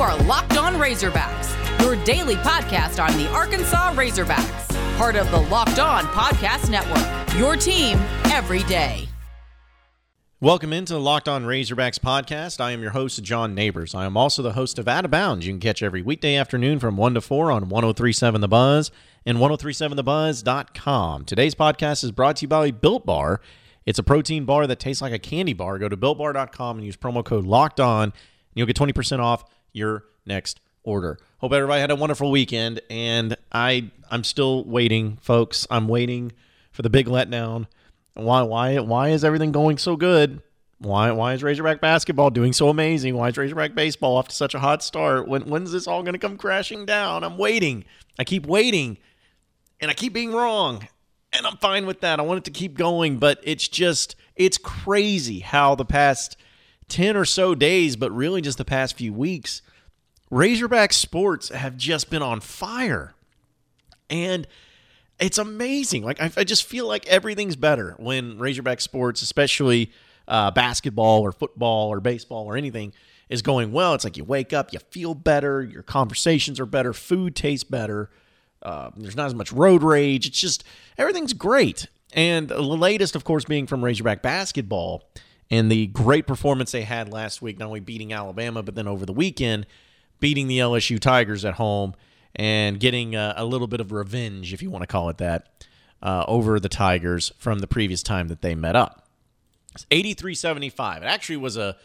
are 0.00 0.16
Locked 0.22 0.56
On 0.56 0.76
Razorbacks, 0.76 1.52
your 1.82 2.02
daily 2.04 2.36
podcast 2.36 3.04
on 3.04 3.14
the 3.18 3.28
Arkansas 3.32 3.92
Razorbacks, 3.92 4.96
part 4.96 5.14
of 5.14 5.30
the 5.30 5.40
Locked 5.42 5.78
On 5.78 6.04
Podcast 6.04 6.70
Network. 6.70 7.36
Your 7.38 7.54
team 7.54 7.98
every 8.32 8.62
day. 8.62 9.06
Welcome 10.40 10.72
into 10.72 10.94
the 10.94 11.00
Locked 11.00 11.28
On 11.28 11.44
Razorbacks 11.44 11.98
podcast. 11.98 12.62
I 12.62 12.70
am 12.70 12.80
your 12.80 12.92
host, 12.92 13.22
John 13.22 13.54
Neighbors. 13.54 13.94
I 13.94 14.06
am 14.06 14.16
also 14.16 14.40
the 14.40 14.54
host 14.54 14.78
of 14.78 14.88
Out 14.88 15.04
of 15.04 15.10
Bounds. 15.10 15.46
You 15.46 15.52
can 15.52 15.60
catch 15.60 15.82
every 15.82 16.00
weekday 16.00 16.34
afternoon 16.34 16.78
from 16.78 16.96
1 16.96 17.12
to 17.12 17.20
4 17.20 17.50
on 17.50 17.68
1037 17.68 18.40
The 18.40 18.48
Buzz 18.48 18.90
and 19.26 19.36
1037thebuzz.com. 19.36 21.26
Today's 21.26 21.54
podcast 21.54 22.04
is 22.04 22.10
brought 22.10 22.36
to 22.36 22.44
you 22.44 22.48
by 22.48 22.70
Built 22.70 23.04
Bar. 23.04 23.42
It's 23.84 23.98
a 23.98 24.02
protein 24.02 24.46
bar 24.46 24.66
that 24.66 24.80
tastes 24.80 25.02
like 25.02 25.12
a 25.12 25.18
candy 25.18 25.52
bar. 25.52 25.78
Go 25.78 25.90
to 25.90 25.96
builtbar.com 25.96 26.78
and 26.78 26.86
use 26.86 26.96
promo 26.96 27.22
code 27.22 27.44
LOCKED 27.44 27.80
ON, 27.80 28.02
and 28.04 28.12
you'll 28.54 28.66
get 28.66 28.76
20% 28.76 29.18
off 29.18 29.44
your 29.72 30.04
next 30.26 30.60
order. 30.82 31.18
Hope 31.38 31.52
everybody 31.52 31.80
had 31.80 31.90
a 31.90 31.96
wonderful 31.96 32.30
weekend, 32.30 32.80
and 32.90 33.36
I 33.52 33.90
I'm 34.10 34.24
still 34.24 34.64
waiting, 34.64 35.18
folks. 35.22 35.66
I'm 35.70 35.88
waiting 35.88 36.32
for 36.72 36.82
the 36.82 36.90
big 36.90 37.06
letdown. 37.06 37.66
Why 38.14 38.42
why 38.42 38.78
why 38.78 39.08
is 39.08 39.24
everything 39.24 39.52
going 39.52 39.78
so 39.78 39.96
good? 39.96 40.42
Why 40.78 41.10
why 41.12 41.34
is 41.34 41.42
Razorback 41.42 41.80
basketball 41.80 42.30
doing 42.30 42.52
so 42.52 42.68
amazing? 42.68 43.14
Why 43.16 43.28
is 43.28 43.36
Razorback 43.36 43.74
baseball 43.74 44.16
off 44.16 44.28
to 44.28 44.34
such 44.34 44.54
a 44.54 44.58
hot 44.58 44.82
start? 44.82 45.28
When 45.28 45.42
when's 45.42 45.72
this 45.72 45.86
all 45.86 46.02
going 46.02 46.14
to 46.14 46.18
come 46.18 46.36
crashing 46.36 46.86
down? 46.86 47.24
I'm 47.24 47.38
waiting. 47.38 47.84
I 48.18 48.24
keep 48.24 48.46
waiting, 48.46 48.98
and 49.80 49.90
I 49.90 49.94
keep 49.94 50.12
being 50.12 50.32
wrong, 50.32 50.88
and 51.32 51.46
I'm 51.46 51.56
fine 51.58 51.86
with 51.86 52.00
that. 52.00 52.18
I 52.18 52.22
want 52.22 52.38
it 52.38 52.44
to 52.44 52.50
keep 52.50 52.76
going, 52.76 53.18
but 53.18 53.40
it's 53.42 53.68
just 53.68 54.16
it's 54.36 54.58
crazy 54.58 55.40
how 55.40 55.74
the 55.74 55.84
past 55.84 56.36
10 56.90 57.16
or 57.16 57.24
so 57.24 57.54
days, 57.54 57.96
but 57.96 58.10
really 58.10 58.40
just 58.40 58.58
the 58.58 58.64
past 58.64 58.96
few 58.96 59.12
weeks, 59.12 59.62
Razorback 60.30 60.92
sports 60.92 61.48
have 61.48 61.76
just 61.76 62.10
been 62.10 62.22
on 62.22 62.40
fire. 62.40 63.14
And 64.08 64.46
it's 65.18 65.38
amazing. 65.38 66.02
Like, 66.04 66.20
I, 66.20 66.30
I 66.36 66.44
just 66.44 66.64
feel 66.64 66.86
like 66.86 67.06
everything's 67.06 67.56
better 67.56 67.94
when 67.98 68.38
Razorback 68.38 68.80
sports, 68.80 69.22
especially 69.22 69.92
uh, 70.28 70.50
basketball 70.50 71.22
or 71.22 71.32
football 71.32 71.88
or 71.88 72.00
baseball 72.00 72.46
or 72.46 72.56
anything, 72.56 72.92
is 73.28 73.42
going 73.42 73.72
well. 73.72 73.94
It's 73.94 74.04
like 74.04 74.16
you 74.16 74.24
wake 74.24 74.52
up, 74.52 74.72
you 74.72 74.78
feel 74.90 75.14
better, 75.14 75.62
your 75.62 75.82
conversations 75.82 76.58
are 76.58 76.66
better, 76.66 76.92
food 76.92 77.36
tastes 77.36 77.64
better. 77.64 78.10
Uh, 78.62 78.90
there's 78.96 79.16
not 79.16 79.26
as 79.26 79.34
much 79.34 79.52
road 79.52 79.82
rage. 79.82 80.26
It's 80.26 80.38
just 80.38 80.64
everything's 80.98 81.32
great. 81.32 81.86
And 82.12 82.48
the 82.48 82.60
latest, 82.60 83.14
of 83.14 83.24
course, 83.24 83.44
being 83.44 83.66
from 83.66 83.84
Razorback 83.84 84.22
basketball 84.22 85.08
and 85.50 85.70
the 85.70 85.88
great 85.88 86.26
performance 86.26 86.72
they 86.72 86.82
had 86.82 87.12
last 87.12 87.42
week, 87.42 87.58
not 87.58 87.66
only 87.66 87.80
beating 87.80 88.12
Alabama, 88.12 88.62
but 88.62 88.74
then 88.74 88.86
over 88.86 89.04
the 89.04 89.12
weekend, 89.12 89.66
beating 90.20 90.46
the 90.46 90.58
LSU 90.58 91.00
Tigers 91.00 91.44
at 91.44 91.54
home 91.54 91.94
and 92.36 92.78
getting 92.78 93.16
a, 93.16 93.34
a 93.36 93.44
little 93.44 93.66
bit 93.66 93.80
of 93.80 93.90
revenge, 93.90 94.52
if 94.52 94.62
you 94.62 94.70
want 94.70 94.82
to 94.82 94.86
call 94.86 95.08
it 95.08 95.18
that, 95.18 95.64
uh, 96.02 96.24
over 96.28 96.60
the 96.60 96.68
Tigers 96.68 97.32
from 97.38 97.58
the 97.58 97.66
previous 97.66 98.02
time 98.02 98.28
that 98.28 98.42
they 98.42 98.54
met 98.54 98.76
up. 98.76 99.08
It's 99.74 99.86
83 99.90 100.34
75. 100.34 101.02
It 101.02 101.06
actually 101.06 101.38
was 101.38 101.56
a, 101.56 101.76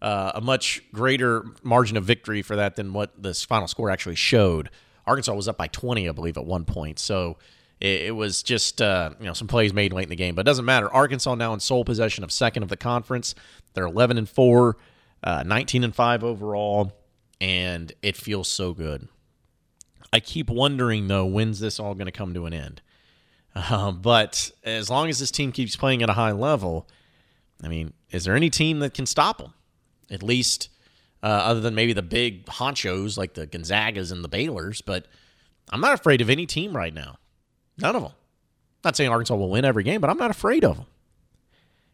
uh, 0.00 0.32
a 0.34 0.40
much 0.40 0.82
greater 0.92 1.44
margin 1.62 1.96
of 1.96 2.04
victory 2.04 2.42
for 2.42 2.56
that 2.56 2.76
than 2.76 2.92
what 2.92 3.22
this 3.22 3.44
final 3.44 3.68
score 3.68 3.90
actually 3.90 4.16
showed. 4.16 4.70
Arkansas 5.06 5.34
was 5.34 5.48
up 5.48 5.56
by 5.56 5.66
20, 5.66 6.08
I 6.08 6.12
believe, 6.12 6.36
at 6.36 6.44
one 6.44 6.64
point. 6.64 6.98
So 6.98 7.36
it, 7.82 8.02
it 8.02 8.10
was 8.12 8.42
just 8.42 8.80
uh, 8.80 9.10
you 9.18 9.26
know 9.26 9.32
some 9.32 9.48
plays 9.48 9.74
made 9.74 9.92
late 9.92 10.04
in 10.04 10.10
the 10.10 10.16
game, 10.16 10.34
but 10.34 10.42
it 10.42 10.50
doesn't 10.50 10.64
matter. 10.64 10.90
Arkansas 10.90 11.34
now 11.34 11.52
in 11.52 11.60
sole 11.60 11.84
possession 11.84 12.22
of 12.22 12.30
second 12.30 12.62
of 12.62 12.68
the 12.68 12.76
conference. 12.76 13.34
They're 13.74 13.86
11 13.86 14.18
and 14.18 14.28
four, 14.28 14.76
uh, 15.24 15.42
19 15.44 15.82
and 15.82 15.94
five 15.94 16.22
overall, 16.22 16.92
and 17.40 17.92
it 18.02 18.16
feels 18.16 18.48
so 18.48 18.72
good. 18.72 19.08
I 20.12 20.20
keep 20.20 20.48
wondering 20.48 21.08
though, 21.08 21.26
when's 21.26 21.58
this 21.58 21.80
all 21.80 21.94
going 21.94 22.06
to 22.06 22.12
come 22.12 22.34
to 22.34 22.46
an 22.46 22.54
end? 22.54 22.82
Uh, 23.54 23.90
but 23.92 24.50
as 24.64 24.88
long 24.88 25.08
as 25.10 25.18
this 25.18 25.30
team 25.30 25.52
keeps 25.52 25.76
playing 25.76 26.02
at 26.02 26.08
a 26.08 26.14
high 26.14 26.32
level, 26.32 26.88
I 27.62 27.68
mean, 27.68 27.92
is 28.10 28.24
there 28.24 28.36
any 28.36 28.48
team 28.48 28.78
that 28.78 28.94
can 28.94 29.06
stop 29.06 29.38
them? 29.38 29.54
At 30.10 30.22
least, 30.22 30.68
uh, 31.22 31.26
other 31.26 31.60
than 31.60 31.74
maybe 31.74 31.92
the 31.92 32.02
big 32.02 32.46
honchos 32.46 33.18
like 33.18 33.34
the 33.34 33.46
Gonzagas 33.46 34.12
and 34.12 34.22
the 34.22 34.28
Baylors. 34.28 34.82
But 34.84 35.06
I'm 35.70 35.80
not 35.80 35.94
afraid 35.94 36.20
of 36.20 36.30
any 36.30 36.46
team 36.46 36.76
right 36.76 36.94
now. 36.94 37.18
None 37.82 37.96
of 37.96 38.02
them. 38.02 38.12
Not 38.84 38.96
saying 38.96 39.10
Arkansas 39.10 39.34
will 39.34 39.50
win 39.50 39.64
every 39.64 39.84
game, 39.84 40.00
but 40.00 40.10
I'm 40.10 40.18
not 40.18 40.30
afraid 40.30 40.64
of 40.64 40.76
them. 40.76 40.86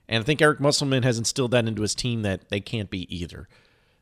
And 0.08 0.22
I 0.22 0.24
think 0.24 0.40
Eric 0.40 0.60
Musselman 0.60 1.02
has 1.02 1.18
instilled 1.18 1.50
that 1.50 1.66
into 1.66 1.82
his 1.82 1.94
team 1.94 2.22
that 2.22 2.48
they 2.48 2.60
can't 2.60 2.88
be 2.88 3.14
either. 3.14 3.48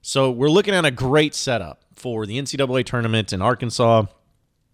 So 0.03 0.31
we're 0.31 0.51
looking 0.51 0.75
at 0.75 0.85
a 0.85 0.91
great 0.91 1.35
setup 1.35 1.83
for 1.95 2.27
the 2.27 2.39
NCAA 2.39 2.85
tournament 2.85 3.33
in 3.33 3.43
Arkansas. 3.43 4.05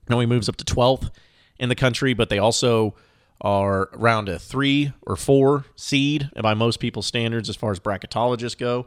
Now 0.08 0.20
he 0.20 0.26
moves 0.26 0.48
up 0.48 0.56
to 0.56 0.64
12th 0.64 1.10
in 1.58 1.68
the 1.70 1.74
country, 1.74 2.12
but 2.12 2.28
they 2.28 2.38
also 2.38 2.94
are 3.40 3.88
around 3.94 4.28
a 4.28 4.38
three 4.38 4.92
or 5.02 5.16
four 5.16 5.64
seed 5.74 6.30
by 6.40 6.54
most 6.54 6.80
people's 6.80 7.06
standards 7.06 7.48
as 7.48 7.56
far 7.56 7.72
as 7.72 7.80
bracketologists 7.80 8.58
go. 8.58 8.86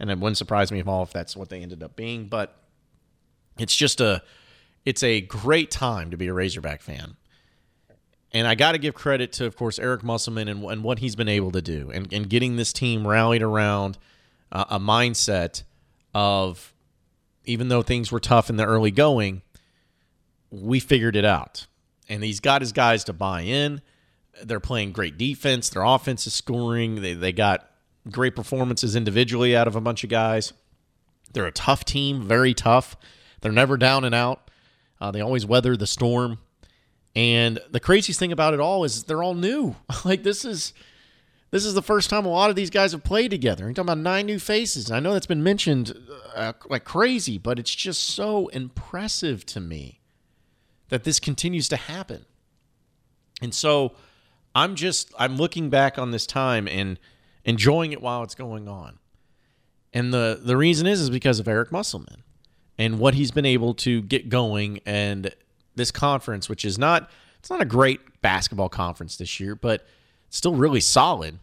And 0.00 0.10
it 0.10 0.18
wouldn't 0.18 0.36
surprise 0.36 0.72
me 0.72 0.80
at 0.80 0.88
all 0.88 1.04
if 1.04 1.12
that's 1.12 1.36
what 1.36 1.48
they 1.48 1.60
ended 1.60 1.82
up 1.82 1.94
being. 1.94 2.26
But 2.26 2.56
it's 3.58 3.74
just 3.74 4.00
a 4.00 4.22
it's 4.84 5.02
a 5.02 5.20
great 5.20 5.70
time 5.70 6.10
to 6.10 6.16
be 6.16 6.26
a 6.26 6.32
Razorback 6.34 6.82
fan. 6.82 7.16
And 8.34 8.48
I 8.48 8.56
got 8.56 8.72
to 8.72 8.78
give 8.78 8.94
credit 8.94 9.32
to, 9.34 9.46
of 9.46 9.56
course, 9.56 9.78
Eric 9.78 10.02
Musselman 10.02 10.48
and, 10.48 10.64
and 10.64 10.82
what 10.82 10.98
he's 10.98 11.14
been 11.14 11.28
able 11.28 11.52
to 11.52 11.62
do 11.62 11.90
and, 11.94 12.12
and 12.12 12.28
getting 12.28 12.56
this 12.56 12.72
team 12.72 13.06
rallied 13.06 13.42
around 13.42 13.96
uh, 14.50 14.64
a 14.68 14.80
mindset 14.80 15.62
of 16.12 16.74
even 17.44 17.68
though 17.68 17.82
things 17.82 18.10
were 18.10 18.18
tough 18.20 18.50
in 18.50 18.56
the 18.56 18.64
early 18.64 18.90
going, 18.90 19.42
we 20.50 20.80
figured 20.80 21.14
it 21.14 21.24
out. 21.24 21.66
And 22.08 22.24
he's 22.24 22.40
got 22.40 22.60
his 22.60 22.72
guys 22.72 23.04
to 23.04 23.12
buy 23.12 23.42
in. 23.42 23.80
They're 24.42 24.60
playing 24.60 24.92
great 24.92 25.16
defense. 25.16 25.68
Their 25.68 25.84
offense 25.84 26.26
is 26.26 26.34
scoring. 26.34 27.02
They, 27.02 27.14
they 27.14 27.32
got 27.32 27.70
great 28.10 28.34
performances 28.34 28.96
individually 28.96 29.56
out 29.56 29.68
of 29.68 29.76
a 29.76 29.80
bunch 29.80 30.02
of 30.02 30.10
guys. 30.10 30.52
They're 31.32 31.46
a 31.46 31.52
tough 31.52 31.84
team, 31.84 32.22
very 32.22 32.52
tough. 32.52 32.96
They're 33.40 33.52
never 33.52 33.76
down 33.76 34.04
and 34.04 34.14
out. 34.14 34.50
Uh, 35.00 35.10
they 35.10 35.20
always 35.20 35.46
weather 35.46 35.76
the 35.76 35.86
storm. 35.86 36.38
And 37.16 37.60
the 37.70 37.80
craziest 37.80 38.18
thing 38.18 38.32
about 38.32 38.54
it 38.54 38.60
all 38.60 38.84
is 38.84 39.04
they're 39.04 39.22
all 39.22 39.34
new. 39.34 39.76
like 40.04 40.22
this 40.22 40.44
is 40.44 40.72
this 41.50 41.64
is 41.64 41.74
the 41.74 41.82
first 41.82 42.10
time 42.10 42.26
a 42.26 42.28
lot 42.28 42.50
of 42.50 42.56
these 42.56 42.70
guys 42.70 42.90
have 42.92 43.04
played 43.04 43.30
together. 43.30 43.64
You're 43.64 43.74
talking 43.74 43.88
about 43.88 43.98
nine 43.98 44.26
new 44.26 44.40
faces. 44.40 44.90
I 44.90 44.98
know 44.98 45.12
that's 45.12 45.26
been 45.26 45.44
mentioned 45.44 45.96
uh, 46.34 46.54
like 46.68 46.84
crazy, 46.84 47.38
but 47.38 47.60
it's 47.60 47.74
just 47.74 48.02
so 48.02 48.48
impressive 48.48 49.46
to 49.46 49.60
me 49.60 50.00
that 50.88 51.04
this 51.04 51.20
continues 51.20 51.68
to 51.68 51.76
happen. 51.76 52.24
And 53.40 53.54
so 53.54 53.94
I'm 54.54 54.74
just 54.74 55.12
I'm 55.18 55.36
looking 55.36 55.70
back 55.70 55.98
on 55.98 56.10
this 56.10 56.26
time 56.26 56.66
and 56.66 56.98
enjoying 57.44 57.92
it 57.92 58.02
while 58.02 58.24
it's 58.24 58.34
going 58.34 58.68
on. 58.68 58.98
And 59.92 60.12
the 60.12 60.40
the 60.42 60.56
reason 60.56 60.88
is 60.88 61.00
is 61.00 61.10
because 61.10 61.38
of 61.38 61.46
Eric 61.46 61.70
Musselman 61.70 62.24
and 62.76 62.98
what 62.98 63.14
he's 63.14 63.30
been 63.30 63.46
able 63.46 63.74
to 63.74 64.02
get 64.02 64.28
going 64.28 64.80
and 64.84 65.32
this 65.76 65.90
conference, 65.90 66.48
which 66.48 66.64
is 66.64 66.78
not 66.78 67.10
it's 67.38 67.50
not 67.50 67.60
a 67.60 67.66
great 67.66 68.22
basketball 68.22 68.70
conference 68.70 69.16
this 69.16 69.38
year, 69.38 69.54
but 69.54 69.86
still 70.30 70.54
really 70.54 70.80
solid. 70.80 71.38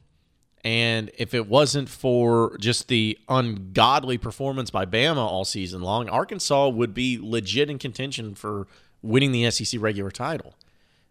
And 0.63 1.11
if 1.17 1.33
it 1.33 1.47
wasn't 1.47 1.89
for 1.89 2.57
just 2.59 2.87
the 2.87 3.17
ungodly 3.29 4.17
performance 4.17 4.69
by 4.69 4.85
Bama 4.85 5.17
all 5.17 5.45
season 5.45 5.81
long, 5.81 6.09
Arkansas 6.09 6.69
would 6.69 6.93
be 6.93 7.19
legit 7.21 7.69
in 7.69 7.77
contention 7.79 8.35
for 8.35 8.67
winning 9.01 9.31
the 9.31 9.49
SEC 9.49 9.79
regular 9.79 10.11
title. 10.11 10.55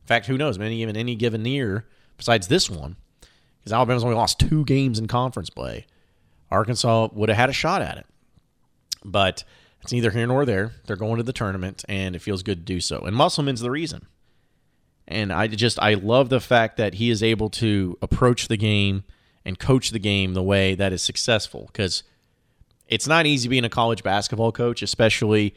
In 0.03 0.07
fact, 0.07 0.27
who 0.27 0.39
knows? 0.39 0.59
Maybe 0.59 0.77
even 0.77 0.97
any 0.97 1.17
given 1.17 1.45
year, 1.45 1.87
besides 2.17 2.49
this 2.49 2.71
one, 2.71 2.97
because 3.61 3.73
Alabama's 3.73 4.05
only 4.05 4.17
lost 4.17 4.39
two 4.39 4.65
games 4.65 4.99
in 4.99 5.07
conference 5.07 5.51
play, 5.51 5.87
Arkansas 6.51 7.09
would 7.13 7.29
have 7.29 7.39
had 7.39 7.51
a 7.51 7.53
shot 7.53 7.83
at 7.83 7.99
it. 7.99 8.07
But 9.05 9.45
it's 9.83 9.93
neither 9.93 10.11
here 10.11 10.27
nor 10.27 10.45
there. 10.45 10.73
They're 10.87 10.97
going 10.97 11.17
to 11.17 11.23
the 11.23 11.33
tournament, 11.33 11.85
and 11.89 12.15
it 12.15 12.21
feels 12.21 12.43
good 12.43 12.59
to 12.59 12.75
do 12.75 12.81
so. 12.81 13.01
And 13.01 13.17
Musselman's 13.17 13.61
the 13.61 13.71
reason. 13.71 14.07
And 15.09 15.33
I 15.33 15.49
just 15.49 15.79
I 15.81 15.95
love 15.95 16.29
the 16.29 16.41
fact 16.41 16.77
that 16.77 16.95
he 16.95 17.11
is 17.11 17.23
able 17.23 17.51
to 17.51 17.99
approach 18.01 18.49
the 18.49 18.57
game 18.57 19.05
and 19.45 19.59
coach 19.59 19.91
the 19.91 19.99
game 19.99 20.35
the 20.35 20.43
way 20.43 20.75
that 20.75 20.93
is 20.93 21.03
successful 21.03 21.69
because 21.73 22.05
it's 22.87 23.09
not 23.09 23.27
easy 23.27 23.49
being 23.49 23.65
a 23.65 23.71
college 23.71 24.05
basketball 24.05 24.53
coach, 24.53 24.83
especially 24.83 25.55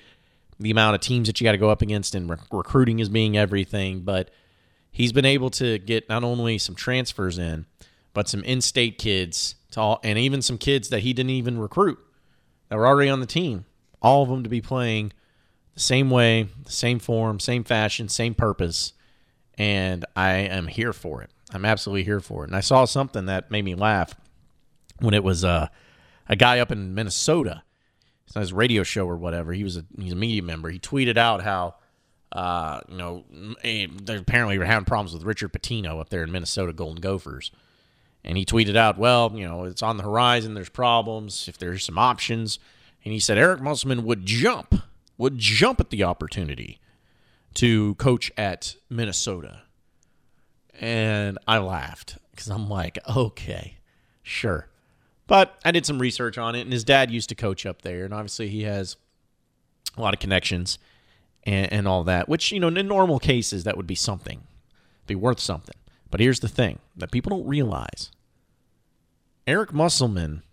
the 0.59 0.71
amount 0.71 0.95
of 0.95 1.01
teams 1.01 1.27
that 1.27 1.39
you 1.39 1.45
got 1.45 1.51
to 1.51 1.57
go 1.57 1.69
up 1.69 1.81
against 1.81 2.15
and 2.15 2.29
re- 2.29 2.37
recruiting 2.51 2.99
is 2.99 3.09
being 3.09 3.37
everything. 3.37 4.01
But 4.01 4.31
he's 4.91 5.11
been 5.11 5.25
able 5.25 5.49
to 5.51 5.77
get 5.79 6.09
not 6.09 6.23
only 6.23 6.57
some 6.57 6.73
transfers 6.75 7.37
in, 7.37 7.65
but 8.13 8.29
some 8.29 8.43
in-state 8.43 8.97
kids 8.97 9.55
to 9.71 9.81
all, 9.81 9.99
and 10.03 10.17
even 10.17 10.41
some 10.41 10.57
kids 10.57 10.89
that 10.89 11.01
he 11.01 11.13
didn't 11.13 11.31
even 11.31 11.59
recruit 11.59 11.99
that 12.69 12.77
were 12.77 12.87
already 12.87 13.09
on 13.09 13.19
the 13.19 13.25
team 13.25 13.65
all 14.03 14.21
of 14.21 14.29
them 14.29 14.43
to 14.43 14.49
be 14.49 14.61
playing 14.61 15.13
the 15.73 15.79
same 15.79 16.09
way, 16.09 16.49
the 16.65 16.71
same 16.71 16.99
form, 16.99 17.39
same 17.39 17.63
fashion, 17.63 18.09
same 18.09 18.35
purpose. 18.35 18.93
And 19.57 20.05
I 20.15 20.33
am 20.33 20.67
here 20.67 20.93
for 20.93 21.21
it. 21.23 21.31
I'm 21.51 21.65
absolutely 21.65 22.03
here 22.03 22.19
for 22.19 22.43
it. 22.43 22.47
And 22.47 22.55
I 22.55 22.61
saw 22.61 22.85
something 22.85 23.25
that 23.27 23.49
made 23.49 23.63
me 23.63 23.75
laugh 23.75 24.15
when 24.99 25.13
it 25.13 25.23
was 25.23 25.43
uh, 25.43 25.67
a 26.27 26.35
guy 26.35 26.59
up 26.59 26.71
in 26.71 26.93
Minnesota. 26.93 27.63
it's 28.25 28.35
his 28.35 28.53
radio 28.53 28.83
show 28.83 29.07
or 29.07 29.17
whatever. 29.17 29.53
He 29.53 29.63
was 29.63 29.77
a 29.77 29.85
he's 29.99 30.13
a 30.13 30.15
media 30.15 30.41
member. 30.41 30.69
He 30.69 30.79
tweeted 30.79 31.17
out 31.17 31.43
how 31.43 31.75
uh, 32.31 32.81
you 32.89 32.97
know 32.97 33.23
they 33.63 33.87
apparently 34.07 34.57
were 34.57 34.65
having 34.65 34.85
problems 34.85 35.13
with 35.13 35.23
Richard 35.23 35.53
Pitino 35.53 35.99
up 35.99 36.09
there 36.09 36.23
in 36.23 36.31
Minnesota 36.31 36.73
Golden 36.73 37.01
Gophers. 37.01 37.51
And 38.25 38.37
he 38.37 38.45
tweeted 38.45 38.77
out, 38.77 38.97
well, 38.97 39.33
you 39.35 39.45
know, 39.45 39.65
it's 39.65 39.83
on 39.83 39.97
the 39.97 40.03
horizon. 40.03 40.53
There's 40.53 40.69
problems. 40.69 41.47
If 41.49 41.57
there's 41.57 41.83
some 41.83 41.97
options, 41.97 42.57
and 43.03 43.13
he 43.13 43.19
said 43.19 43.37
Eric 43.37 43.61
Musselman 43.61 44.05
would 44.05 44.25
jump, 44.25 44.75
would 45.17 45.37
jump 45.37 45.79
at 45.79 45.89
the 45.89 46.03
opportunity 46.03 46.79
to 47.55 47.95
coach 47.95 48.31
at 48.37 48.75
Minnesota. 48.89 49.63
And 50.79 51.37
I 51.47 51.59
laughed 51.59 52.17
because 52.31 52.49
I'm 52.49 52.69
like, 52.69 52.97
okay, 53.15 53.77
sure. 54.23 54.69
But 55.27 55.57
I 55.63 55.71
did 55.71 55.85
some 55.85 55.99
research 55.99 56.37
on 56.37 56.55
it, 56.55 56.61
and 56.61 56.73
his 56.73 56.83
dad 56.83 57.11
used 57.11 57.29
to 57.29 57.35
coach 57.35 57.65
up 57.65 57.81
there, 57.81 58.05
and 58.05 58.13
obviously 58.13 58.49
he 58.49 58.63
has 58.63 58.97
a 59.95 60.01
lot 60.01 60.13
of 60.13 60.19
connections 60.19 60.79
and, 61.43 61.71
and 61.71 61.87
all 61.87 62.03
that. 62.05 62.27
Which 62.27 62.51
you 62.51 62.59
know, 62.59 62.67
in 62.67 62.87
normal 62.87 63.19
cases, 63.19 63.63
that 63.63 63.77
would 63.77 63.87
be 63.87 63.95
something, 63.95 64.43
be 65.07 65.15
worth 65.15 65.39
something. 65.39 65.75
But 66.09 66.19
here's 66.19 66.41
the 66.41 66.49
thing 66.49 66.79
that 66.95 67.11
people 67.11 67.29
don't 67.29 67.47
realize: 67.47 68.11
Eric 69.47 69.73
Musselman 69.73 70.43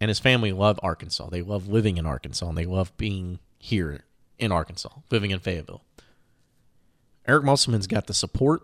and 0.00 0.08
his 0.08 0.18
family 0.18 0.52
love 0.52 0.78
Arkansas. 0.82 1.28
They 1.30 1.42
love 1.42 1.68
living 1.68 1.96
in 1.96 2.06
Arkansas, 2.06 2.48
and 2.48 2.56
they 2.56 2.66
love 2.66 2.96
being 2.96 3.38
here 3.58 4.04
in 4.38 4.52
Arkansas, 4.52 4.90
living 5.10 5.30
in 5.30 5.40
Fayetteville. 5.40 5.82
Eric 7.26 7.44
Musselman's 7.44 7.86
got 7.86 8.06
the 8.06 8.14
support. 8.14 8.62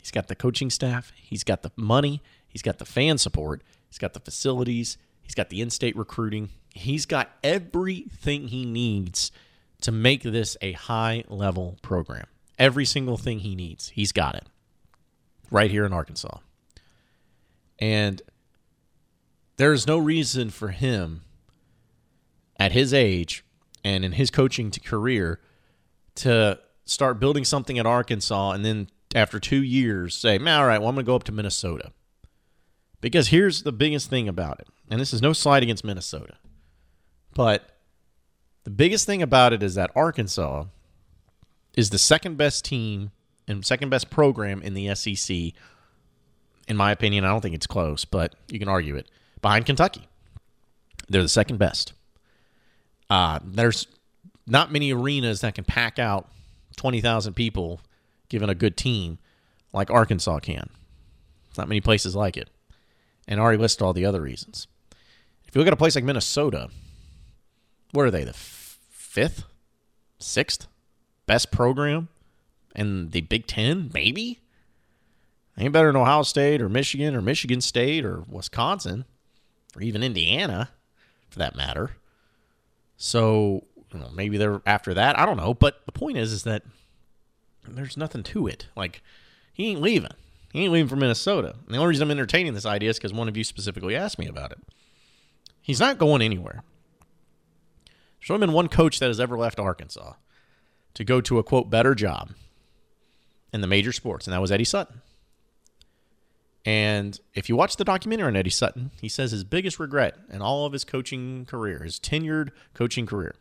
He's 0.00 0.10
got 0.10 0.28
the 0.28 0.34
coaching 0.34 0.70
staff. 0.70 1.12
He's 1.16 1.44
got 1.44 1.62
the 1.62 1.70
money. 1.76 2.22
He's 2.48 2.62
got 2.62 2.78
the 2.78 2.84
fan 2.84 3.18
support. 3.18 3.62
He's 3.88 3.98
got 3.98 4.14
the 4.14 4.20
facilities. 4.20 4.98
He's 5.22 5.34
got 5.34 5.48
the 5.48 5.60
in 5.60 5.70
state 5.70 5.96
recruiting. 5.96 6.50
He's 6.74 7.06
got 7.06 7.30
everything 7.42 8.48
he 8.48 8.64
needs 8.64 9.30
to 9.82 9.92
make 9.92 10.22
this 10.22 10.56
a 10.60 10.72
high 10.72 11.24
level 11.28 11.78
program. 11.82 12.26
Every 12.58 12.84
single 12.84 13.16
thing 13.16 13.40
he 13.40 13.54
needs, 13.54 13.88
he's 13.90 14.12
got 14.12 14.34
it 14.34 14.46
right 15.50 15.70
here 15.70 15.84
in 15.84 15.92
Arkansas. 15.92 16.38
And 17.78 18.22
there's 19.56 19.86
no 19.86 19.98
reason 19.98 20.50
for 20.50 20.68
him 20.68 21.22
at 22.58 22.72
his 22.72 22.94
age 22.94 23.44
and 23.84 24.04
in 24.04 24.12
his 24.12 24.30
coaching 24.30 24.70
career 24.70 25.40
to 26.16 26.58
start 26.84 27.18
building 27.18 27.44
something 27.44 27.78
at 27.78 27.86
Arkansas 27.86 28.52
and 28.52 28.64
then 28.64 28.88
after 29.14 29.38
two 29.38 29.62
years 29.62 30.14
say, 30.14 30.38
man, 30.38 30.60
all 30.60 30.66
right, 30.66 30.78
well, 30.78 30.88
I'm 30.88 30.96
going 30.96 31.04
to 31.04 31.08
go 31.08 31.16
up 31.16 31.24
to 31.24 31.32
Minnesota. 31.32 31.92
Because 33.00 33.28
here's 33.28 33.62
the 33.62 33.72
biggest 33.72 34.08
thing 34.08 34.28
about 34.28 34.60
it, 34.60 34.68
and 34.90 35.00
this 35.00 35.12
is 35.12 35.20
no 35.20 35.32
slight 35.32 35.62
against 35.62 35.84
Minnesota, 35.84 36.36
but 37.34 37.74
the 38.64 38.70
biggest 38.70 39.04
thing 39.04 39.20
about 39.20 39.52
it 39.52 39.62
is 39.62 39.74
that 39.74 39.90
Arkansas 39.94 40.64
is 41.76 41.90
the 41.90 41.98
second 41.98 42.38
best 42.38 42.64
team 42.64 43.10
and 43.46 43.64
second 43.64 43.90
best 43.90 44.08
program 44.08 44.62
in 44.62 44.72
the 44.72 44.94
SEC. 44.94 45.52
In 46.66 46.76
my 46.76 46.92
opinion, 46.92 47.24
I 47.24 47.28
don't 47.28 47.42
think 47.42 47.54
it's 47.54 47.66
close, 47.66 48.06
but 48.06 48.34
you 48.48 48.58
can 48.58 48.68
argue 48.68 48.96
it. 48.96 49.10
Behind 49.44 49.66
Kentucky, 49.66 50.08
they're 51.06 51.20
the 51.20 51.28
second 51.28 51.58
best. 51.58 51.92
Uh, 53.10 53.40
there's 53.44 53.86
not 54.46 54.72
many 54.72 54.90
arenas 54.90 55.42
that 55.42 55.54
can 55.54 55.64
pack 55.64 55.98
out 55.98 56.30
20,000 56.78 57.34
people 57.34 57.82
given 58.30 58.48
a 58.48 58.54
good 58.54 58.74
team 58.74 59.18
like 59.74 59.90
Arkansas 59.90 60.38
can. 60.38 60.70
There's 61.44 61.58
not 61.58 61.68
many 61.68 61.82
places 61.82 62.16
like 62.16 62.38
it. 62.38 62.48
And 63.28 63.38
I 63.38 63.42
already 63.42 63.58
listed 63.58 63.82
all 63.82 63.92
the 63.92 64.06
other 64.06 64.22
reasons. 64.22 64.66
If 65.46 65.54
you 65.54 65.58
look 65.58 65.66
at 65.66 65.74
a 65.74 65.76
place 65.76 65.94
like 65.94 66.04
Minnesota, 66.04 66.70
what 67.92 68.06
are 68.06 68.10
they, 68.10 68.24
the 68.24 68.30
f- 68.30 68.78
fifth, 68.88 69.44
sixth 70.18 70.68
best 71.26 71.52
program 71.52 72.08
in 72.74 73.10
the 73.10 73.20
Big 73.20 73.46
Ten? 73.46 73.90
Maybe? 73.92 74.40
Ain't 75.58 75.74
better 75.74 75.88
than 75.88 76.00
Ohio 76.00 76.22
State 76.22 76.62
or 76.62 76.70
Michigan 76.70 77.14
or 77.14 77.20
Michigan 77.20 77.60
State 77.60 78.06
or 78.06 78.22
Wisconsin 78.26 79.04
or 79.76 79.82
even 79.82 80.02
Indiana 80.02 80.70
for 81.28 81.38
that 81.38 81.56
matter. 81.56 81.92
So 82.96 83.64
you 83.92 84.00
know, 84.00 84.10
maybe 84.14 84.36
they're 84.36 84.60
after 84.66 84.94
that. 84.94 85.18
I 85.18 85.24
don't 85.24 85.36
know. 85.36 85.54
But 85.54 85.86
the 85.86 85.92
point 85.92 86.18
is, 86.18 86.32
is 86.32 86.42
that 86.44 86.62
there's 87.66 87.96
nothing 87.96 88.22
to 88.24 88.46
it. 88.46 88.66
Like 88.76 89.02
he 89.52 89.70
ain't 89.70 89.80
leaving. 89.80 90.12
He 90.52 90.62
ain't 90.64 90.72
leaving 90.72 90.88
for 90.88 90.96
Minnesota. 90.96 91.54
And 91.66 91.74
the 91.74 91.78
only 91.78 91.88
reason 91.88 92.04
I'm 92.04 92.10
entertaining 92.10 92.54
this 92.54 92.66
idea 92.66 92.90
is 92.90 92.98
because 92.98 93.12
one 93.12 93.28
of 93.28 93.36
you 93.36 93.44
specifically 93.44 93.96
asked 93.96 94.18
me 94.18 94.26
about 94.26 94.52
it. 94.52 94.58
He's 95.60 95.80
not 95.80 95.98
going 95.98 96.22
anywhere. 96.22 96.62
There's 98.20 98.30
only 98.30 98.46
been 98.46 98.54
one 98.54 98.68
coach 98.68 98.98
that 99.00 99.08
has 99.08 99.20
ever 99.20 99.36
left 99.36 99.58
Arkansas 99.58 100.14
to 100.94 101.04
go 101.04 101.20
to 101.20 101.38
a 101.38 101.42
quote 101.42 101.70
better 101.70 101.94
job 101.94 102.30
in 103.52 103.60
the 103.60 103.66
major 103.66 103.92
sports, 103.92 104.26
and 104.26 104.34
that 104.34 104.40
was 104.40 104.52
Eddie 104.52 104.64
Sutton. 104.64 105.00
And 106.64 107.20
if 107.34 107.48
you 107.48 107.56
watch 107.56 107.76
the 107.76 107.84
documentary 107.84 108.26
on 108.26 108.36
Eddie 108.36 108.50
Sutton, 108.50 108.90
he 109.00 109.08
says 109.08 109.32
his 109.32 109.44
biggest 109.44 109.78
regret 109.78 110.16
in 110.30 110.40
all 110.40 110.64
of 110.64 110.72
his 110.72 110.84
coaching 110.84 111.44
career, 111.44 111.82
his 111.82 112.00
tenured 112.00 112.50
coaching 112.72 113.04
career, 113.04 113.34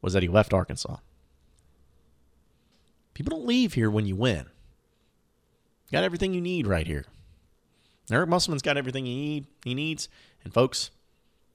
was 0.00 0.12
that 0.12 0.22
he 0.22 0.28
left 0.28 0.52
Arkansas. 0.52 0.96
People 3.14 3.36
don't 3.36 3.46
leave 3.46 3.74
here 3.74 3.90
when 3.90 4.06
you 4.06 4.14
win. 4.14 4.46
You 5.88 5.98
got 5.98 6.04
everything 6.04 6.32
you 6.32 6.40
need 6.40 6.66
right 6.66 6.86
here. 6.86 7.04
Eric 8.10 8.28
Musselman's 8.28 8.62
got 8.62 8.76
everything 8.76 9.04
he 9.04 9.16
need 9.16 9.46
he 9.64 9.74
needs, 9.74 10.08
and 10.44 10.54
folks, 10.54 10.90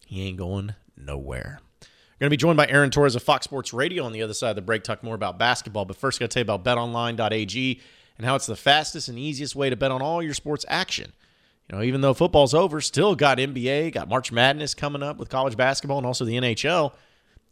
he 0.05 0.21
ain't 0.23 0.37
going 0.37 0.75
nowhere. 0.95 1.59
We're 1.81 2.25
going 2.25 2.29
to 2.29 2.33
be 2.33 2.37
joined 2.37 2.57
by 2.57 2.67
Aaron 2.67 2.89
Torres 2.89 3.15
of 3.15 3.21
Fox 3.21 3.43
Sports 3.43 3.73
Radio 3.73 4.03
on 4.03 4.11
the 4.11 4.23
other 4.23 4.33
side 4.33 4.49
of 4.49 4.55
the 4.55 4.61
break, 4.63 4.83
talk 4.83 5.03
more 5.03 5.13
about 5.13 5.37
basketball. 5.37 5.85
But 5.85 5.97
first, 5.97 6.19
got 6.19 6.31
to 6.31 6.33
tell 6.33 6.41
you 6.41 6.51
about 6.51 6.63
betonline.ag 6.63 7.79
and 8.17 8.25
how 8.25 8.35
it's 8.35 8.45
the 8.45 8.55
fastest 8.55 9.07
and 9.07 9.17
easiest 9.17 9.55
way 9.55 9.69
to 9.69 9.75
bet 9.75 9.91
on 9.91 10.01
all 10.01 10.21
your 10.21 10.33
sports 10.33 10.65
action. 10.67 11.13
You 11.69 11.77
know, 11.77 11.83
even 11.83 12.01
though 12.01 12.13
football's 12.13 12.53
over, 12.53 12.79
still 12.81 13.15
got 13.15 13.37
NBA, 13.37 13.93
got 13.93 14.07
March 14.07 14.31
Madness 14.31 14.73
coming 14.73 15.03
up 15.03 15.17
with 15.17 15.29
college 15.29 15.57
basketball 15.57 15.97
and 15.97 16.07
also 16.07 16.25
the 16.25 16.37
NHL. 16.37 16.93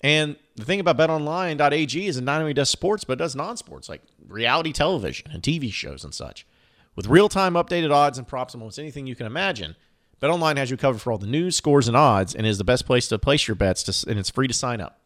And 0.01 0.35
the 0.55 0.65
thing 0.65 0.79
about 0.79 0.97
betonline.ag 0.97 2.07
is 2.07 2.17
it 2.17 2.23
not 2.23 2.39
only 2.39 2.53
does 2.53 2.69
sports, 2.69 3.03
but 3.03 3.13
it 3.13 3.19
does 3.19 3.35
non 3.35 3.57
sports 3.57 3.89
like 3.89 4.01
reality 4.27 4.71
television 4.71 5.29
and 5.31 5.43
TV 5.43 5.71
shows 5.71 6.03
and 6.03 6.13
such. 6.13 6.45
With 6.95 7.07
real 7.07 7.27
time 7.27 7.55
updated 7.55 7.91
odds 7.91 8.17
and 8.17 8.27
props 8.27 8.55
on 8.55 8.61
almost 8.61 8.79
anything 8.79 9.05
you 9.05 9.15
can 9.15 9.25
imagine, 9.25 9.75
BetOnline 10.21 10.57
has 10.57 10.71
you 10.71 10.77
covered 10.77 11.01
for 11.01 11.11
all 11.11 11.17
the 11.17 11.27
news, 11.27 11.57
scores, 11.57 11.89
and 11.89 11.97
odds, 11.97 12.33
and 12.33 12.47
is 12.47 12.57
the 12.57 12.63
best 12.63 12.85
place 12.85 13.09
to 13.09 13.19
place 13.19 13.47
your 13.47 13.55
bets, 13.55 13.83
to, 13.83 14.09
and 14.09 14.17
it's 14.17 14.29
free 14.29 14.47
to 14.47 14.53
sign 14.53 14.79
up. 14.79 15.01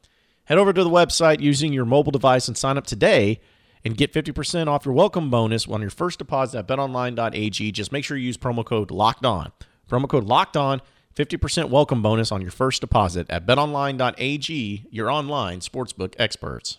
Head 0.46 0.60
over 0.60 0.72
to 0.72 0.84
the 0.84 0.90
website 0.90 1.40
using 1.40 1.74
your 1.74 1.86
mobile 1.86 2.12
device 2.12 2.48
and 2.48 2.56
sign 2.56 2.78
up 2.78 2.86
today 2.86 3.40
and 3.84 3.98
get 3.98 4.14
50% 4.14 4.68
off 4.68 4.86
your 4.86 4.94
welcome 4.94 5.30
bonus 5.30 5.68
on 5.68 5.82
your 5.82 5.90
first 5.90 6.20
deposit 6.20 6.60
at 6.60 6.68
betonline.ag. 6.68 7.72
Just 7.72 7.92
make 7.92 8.04
sure 8.04 8.18
you 8.18 8.26
use 8.28 8.38
promo 8.38 8.66
code 8.66 8.92
LOCKED 8.92 9.26
ON. 9.26 9.52
Promo 9.90 10.08
code 10.08 10.26
LOCKED 10.26 10.58
ON, 10.58 10.82
50% 11.16 11.70
welcome 11.70 12.02
bonus 12.02 12.32
on 12.32 12.42
your 12.42 12.52
first 12.52 12.82
deposit 12.82 13.30
at 13.30 13.46
betonline.ag, 13.46 14.88
your 14.92 15.10
online 15.10 15.60
sportsbook 15.60 16.14
experts. 16.18 16.78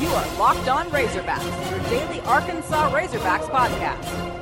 You 0.00 0.08
are 0.08 0.38
Locked 0.38 0.68
On 0.68 0.86
Razorbacks, 0.90 1.70
your 1.70 1.80
daily 1.90 2.20
Arkansas 2.22 2.90
Razorbacks 2.90 3.50
podcast. 3.50 4.39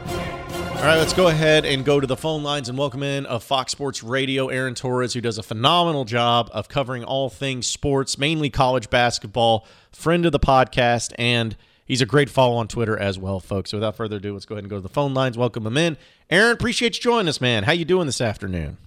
All 0.78 0.85
right, 0.85 0.97
let's 0.97 1.12
go 1.12 1.26
ahead 1.26 1.66
and 1.66 1.85
go 1.85 1.99
to 1.99 2.06
the 2.06 2.16
phone 2.16 2.44
lines 2.44 2.68
and 2.68 2.78
welcome 2.78 3.02
in 3.02 3.26
of 3.26 3.42
Fox 3.42 3.73
Sports 3.73 4.04
Radio, 4.04 4.47
Aaron 4.47 4.76
Torres, 4.76 5.12
who 5.12 5.20
does 5.20 5.37
a 5.37 5.42
phenomenal 5.42 6.04
job 6.04 6.49
of 6.52 6.68
covering 6.68 7.02
all 7.02 7.28
things 7.28 7.66
sports, 7.66 8.16
mainly 8.16 8.49
college 8.49 8.88
basketball, 8.88 9.66
friend 9.90 10.25
of 10.25 10.30
the 10.30 10.38
podcast, 10.38 11.12
and 11.18 11.56
he's 11.85 12.00
a 12.00 12.06
great 12.06 12.30
follow 12.30 12.54
on 12.54 12.68
Twitter 12.68 12.97
as 12.97 13.18
well, 13.18 13.40
folks. 13.40 13.70
So 13.70 13.78
without 13.78 13.97
further 13.97 14.16
ado, 14.16 14.32
let's 14.32 14.47
go 14.47 14.54
ahead 14.54 14.62
and 14.62 14.70
go 14.70 14.76
to 14.76 14.82
the 14.82 14.88
phone 14.88 15.14
lines. 15.14 15.37
Welcome 15.37 15.66
him 15.66 15.76
in. 15.76 15.97
Aaron, 16.30 16.52
appreciate 16.52 16.97
you 16.97 17.02
joining 17.02 17.28
us, 17.28 17.40
man. 17.40 17.64
How 17.64 17.73
you 17.73 17.85
doing 17.85 18.06
this 18.06 18.20
afternoon? 18.20 18.78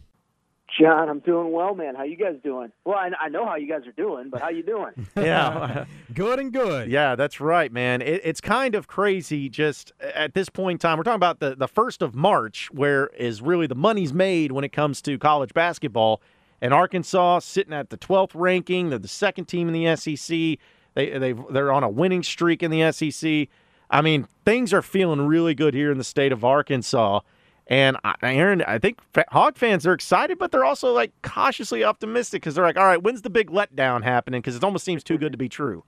John, 0.79 1.09
I'm 1.09 1.19
doing 1.19 1.51
well, 1.51 1.75
man. 1.75 1.95
How 1.95 2.03
you 2.03 2.15
guys 2.15 2.35
doing? 2.43 2.71
Well, 2.85 2.97
I, 2.97 3.09
I 3.19 3.29
know 3.29 3.45
how 3.45 3.55
you 3.55 3.67
guys 3.67 3.85
are 3.87 3.91
doing, 3.91 4.29
but 4.29 4.41
how 4.41 4.49
you 4.49 4.63
doing? 4.63 4.91
yeah, 5.17 5.85
good 6.13 6.39
and 6.39 6.53
good. 6.53 6.89
Yeah, 6.89 7.15
that's 7.15 7.39
right, 7.41 7.71
man. 7.71 8.01
It, 8.01 8.21
it's 8.23 8.41
kind 8.41 8.75
of 8.75 8.87
crazy. 8.87 9.49
Just 9.49 9.91
at 9.99 10.33
this 10.33 10.49
point 10.49 10.75
in 10.75 10.79
time, 10.79 10.97
we're 10.97 11.03
talking 11.03 11.15
about 11.15 11.39
the 11.39 11.55
the 11.55 11.67
first 11.67 12.01
of 12.01 12.15
March, 12.15 12.69
where 12.71 13.07
is 13.07 13.41
really 13.41 13.67
the 13.67 13.75
money's 13.75 14.13
made 14.13 14.51
when 14.51 14.63
it 14.63 14.71
comes 14.71 15.01
to 15.03 15.17
college 15.17 15.53
basketball. 15.53 16.21
And 16.61 16.73
Arkansas 16.73 17.39
sitting 17.39 17.73
at 17.73 17.89
the 17.89 17.97
12th 17.97 18.31
ranking. 18.35 18.89
They're 18.89 18.99
the 18.99 19.07
second 19.07 19.45
team 19.45 19.67
in 19.67 19.73
the 19.73 19.95
SEC. 19.95 20.59
They 20.93 21.17
they 21.17 21.33
they're 21.49 21.71
on 21.71 21.83
a 21.83 21.89
winning 21.89 22.23
streak 22.23 22.63
in 22.63 22.71
the 22.71 22.91
SEC. 22.91 23.47
I 23.89 24.01
mean, 24.01 24.27
things 24.45 24.73
are 24.73 24.81
feeling 24.81 25.21
really 25.27 25.53
good 25.53 25.73
here 25.73 25.91
in 25.91 25.97
the 25.97 26.03
state 26.03 26.31
of 26.31 26.45
Arkansas. 26.45 27.21
And 27.71 27.95
Aaron, 28.21 28.61
I 28.63 28.79
think 28.79 28.99
Hog 29.29 29.57
fans 29.57 29.87
are 29.87 29.93
excited, 29.93 30.37
but 30.37 30.51
they're 30.51 30.65
also 30.65 30.91
like 30.91 31.13
cautiously 31.21 31.85
optimistic 31.85 32.41
because 32.41 32.55
they're 32.55 32.65
like, 32.65 32.75
all 32.75 32.83
right, 32.83 33.01
when's 33.01 33.21
the 33.21 33.29
big 33.29 33.49
letdown 33.49 34.03
happening? 34.03 34.41
Because 34.41 34.57
it 34.57 34.63
almost 34.65 34.83
seems 34.83 35.05
too 35.05 35.17
good 35.17 35.31
to 35.31 35.37
be 35.37 35.47
true. 35.47 35.85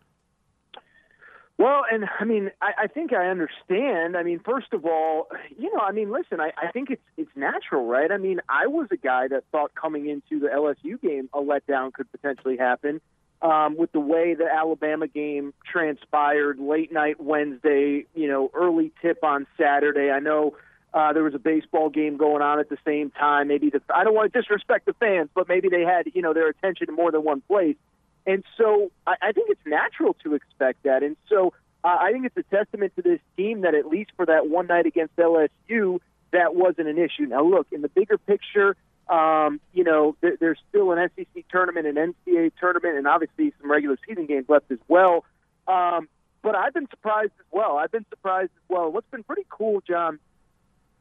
Well, 1.58 1.82
and 1.92 2.06
I 2.22 2.24
mean, 2.24 2.52
I, 2.62 2.84
I 2.84 2.88
think 2.88 3.12
I 3.12 3.28
understand. 3.28 4.16
I 4.16 4.24
mean, 4.24 4.40
first 4.40 4.72
of 4.72 4.86
all, 4.86 5.28
you 5.60 5.74
know, 5.74 5.82
I 5.82 5.92
mean, 5.92 6.10
listen, 6.10 6.40
I, 6.40 6.54
I 6.58 6.72
think 6.72 6.90
it's 6.90 7.04
it's 7.18 7.32
natural, 7.36 7.86
right? 7.86 8.14
I 8.14 8.18
mean, 8.18 8.40
I 8.48 8.68
was 8.68 8.88
a 8.90 8.98
guy 8.98 9.28
that 9.28 9.44
thought 9.52 9.76
coming 9.76 10.08
into 10.08 10.40
the 10.40 10.48
LSU 10.48 11.02
game 11.02 11.30
a 11.34 11.42
letdown 11.42 11.92
could 11.92 12.10
potentially 12.14 12.56
happen 12.56 13.02
um, 13.42 13.76
with 13.76 13.92
the 13.92 14.00
way 14.00 14.36
the 14.36 14.48
Alabama 14.50 15.10
game 15.10 15.54
transpired 15.70 16.60
late 16.60 16.94
night 16.94 17.20
Wednesday, 17.20 18.06
you 18.16 18.30
know, 18.30 18.50
early 18.54 18.94
tip 19.02 19.22
on 19.22 19.46
Saturday. 19.58 20.12
I 20.12 20.20
know 20.20 20.56
uh, 20.94 21.12
there 21.14 21.24
was 21.24 21.34
a 21.34 21.40
baseball 21.40 21.90
game 21.90 22.18
going 22.18 22.42
on 22.42 22.60
at 22.60 22.70
the 22.70 22.78
same 22.86 23.10
time. 23.12 23.48
Maybe 23.48 23.70
the 23.70 23.82
I 23.94 24.04
don't 24.04 24.14
want 24.14 24.32
to 24.32 24.40
disrespect 24.40 24.86
the 24.86 24.94
fans, 24.94 25.30
but 25.34 25.48
maybe 25.48 25.70
they 25.70 25.82
had 25.82 26.08
you 26.14 26.22
know 26.22 26.34
their 26.34 26.50
attention 26.50 26.88
in 26.90 26.96
more 26.96 27.12
than 27.12 27.24
one 27.24 27.42
place. 27.42 27.76
And 28.26 28.44
so 28.58 28.92
I, 29.06 29.16
I 29.22 29.32
think 29.32 29.50
it's 29.50 29.66
natural 29.66 30.16
to 30.24 30.36
expect 30.36 30.84
that. 30.84 31.04
And 31.04 31.18
so 31.28 31.54
uh, 31.84 31.98
I 32.00 32.12
think 32.12 32.26
it's 32.26 32.38
a 32.38 32.56
testament 32.56 32.94
to 32.96 33.02
this 33.02 33.20
team 33.36 33.62
that 33.62 33.76
at 33.76 33.88
least 33.88 34.12
for 34.16 34.26
that 34.26 34.50
one 34.50 34.68
night 34.68 34.86
against 34.86 35.16
LSU, 35.18 36.00
that 36.32 36.56
wasn't 36.56 36.88
an 36.88 36.98
issue. 36.98 37.26
Now, 37.26 37.44
look, 37.44 37.68
in 37.72 37.82
the 37.82 37.90
bigger 37.90 38.18
picture, 38.18 38.76
um, 39.10 39.60
you 39.74 39.84
know, 39.84 40.16
there, 40.22 40.38
there's 40.40 40.60
still 40.70 40.92
an 40.92 41.10
SEC 41.16 41.44
tournament, 41.50 41.86
an 41.86 41.96
NCAA 41.96 42.52
tournament, 42.60 42.98
and 42.98 43.08
obviously 43.08 43.54
some 43.60 43.70
regular 43.70 43.98
season 44.08 44.26
games 44.26 44.46
left 44.48 44.72
as 44.72 44.80
well. 44.88 45.26
Um, 45.68 46.08
but 46.42 46.56
I've 46.56 46.74
been 46.74 46.88
surprised 46.90 47.32
as 47.40 47.46
well. 47.52 47.78
I've 47.78 47.92
been 47.92 48.06
surprised 48.10 48.52
as 48.56 48.64
well. 48.70 48.92
What's 48.92 49.10
been 49.12 49.24
pretty 49.24 49.46
cool, 49.50 49.82
John, 49.86 50.20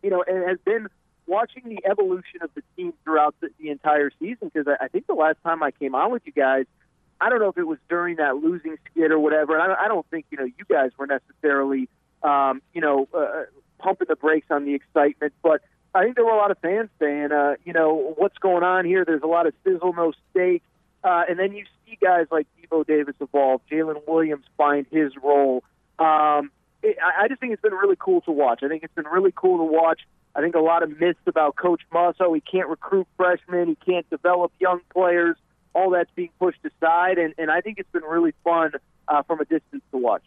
you 0.03 0.11
know, 0.11 0.25
and 0.27 0.49
has 0.49 0.59
been 0.65 0.89
watching 1.27 1.63
the 1.65 1.81
evolution 1.89 2.43
of 2.43 2.51
the 2.55 2.63
team 2.77 2.93
throughout 3.05 3.35
the, 3.41 3.51
the 3.59 3.71
entire 3.71 4.11
season. 4.19 4.51
Because 4.53 4.67
I, 4.69 4.85
I 4.85 4.89
think 4.89 5.07
the 5.07 5.15
last 5.15 5.39
time 5.43 5.63
I 5.63 5.71
came 5.71 5.95
on 5.95 6.11
with 6.11 6.23
you 6.25 6.33
guys– 6.33 6.67
I 7.23 7.29
don't 7.29 7.39
know 7.39 7.49
if 7.49 7.57
it 7.57 7.67
was 7.67 7.79
during 7.89 8.17
that 8.17 8.39
losing 8.39 8.77
skid 8.91 9.13
or 9.13 9.19
whatever. 9.21 9.59
I, 9.59 9.85
I 9.85 9.89
don't 9.89 10.05
think 10.11 10.27
you 10.31 10.39
know 10.39 10.45
you 10.45 10.65
guys 10.69 10.91
were 10.99 11.07
necessarily 11.07 11.89
um, 12.25 12.61
you 12.75 12.81
know 12.81 13.07
uh, 13.15 13.45
pumping 13.79 14.09
the 14.09 14.17
brakes 14.17 14.49
on 14.51 14.65
the 14.65 14.75
excitement, 14.75 15.33
but 15.41 15.63
I 15.95 16.03
think 16.03 16.17
there 16.17 16.25
were 16.25 16.33
a 16.33 16.37
lot 16.37 16.51
of 16.51 16.59
fans 16.59 16.91
saying, 16.99 17.31
uh, 17.31 17.55
you 17.65 17.73
know, 17.73 18.15
what's 18.17 18.39
going 18.39 18.65
on 18.65 18.85
here? 18.85 19.05
There's 19.05 19.23
a 19.23 19.29
lot 19.29 19.47
of 19.47 19.55
sizzle, 19.63 19.93
no 19.93 20.13
steak, 20.31 20.65
uh, 21.05 21.23
and 21.29 21.39
then 21.39 21.53
you 21.53 21.65
see 21.87 21.97
guys 22.01 22.27
like 22.33 22.49
Devo 22.61 22.85
Davis 22.85 23.15
evolve, 23.21 23.61
Jaylin 23.71 24.03
Williams 24.09 24.47
find 24.57 24.85
his 24.91 25.13
role. 25.23 25.63
Um, 26.01 26.51
it, 26.83 26.97
I, 27.03 27.29
just 27.29 27.41
think 27.41 27.53
it's 27.53 27.63
been 27.63 27.73
really 27.73 27.97
cool 27.99 28.21
to 28.23 28.33
watch. 28.33 28.63
I 28.63 28.69
think 28.69 28.83
it's 28.83 28.95
been 28.95 29.07
really 29.07 29.33
cool 29.35 29.59
to 29.59 29.65
watch. 29.65 30.01
I 30.35 30.41
think 30.41 30.55
a 30.55 30.61
lot 30.61 30.83
of 30.83 30.99
myths 30.99 31.21
about 31.27 31.57
Coach 31.57 31.83
Musso. 31.93 32.33
He 32.33 32.41
can't 32.41 32.69
recruit 32.69 33.07
freshmen. 33.17 33.69
He 33.69 33.93
can't 33.93 34.09
develop 34.11 34.53
young 34.59 34.81
players 34.93 35.37
all 35.75 35.91
that's 35.91 36.11
being 36.15 36.31
pushed 36.39 36.61
aside, 36.65 37.19
and, 37.19 37.35
and 37.39 37.51
I 37.51 37.61
think 37.61 37.79
it's 37.79 37.91
been 37.93 38.03
really 38.03 38.35
fun 38.45 38.73
uh, 39.09 39.23
from 39.23 39.41
a 39.41 39.45
distance 39.45 39.83
to 39.91 39.99
watch. 39.99 40.23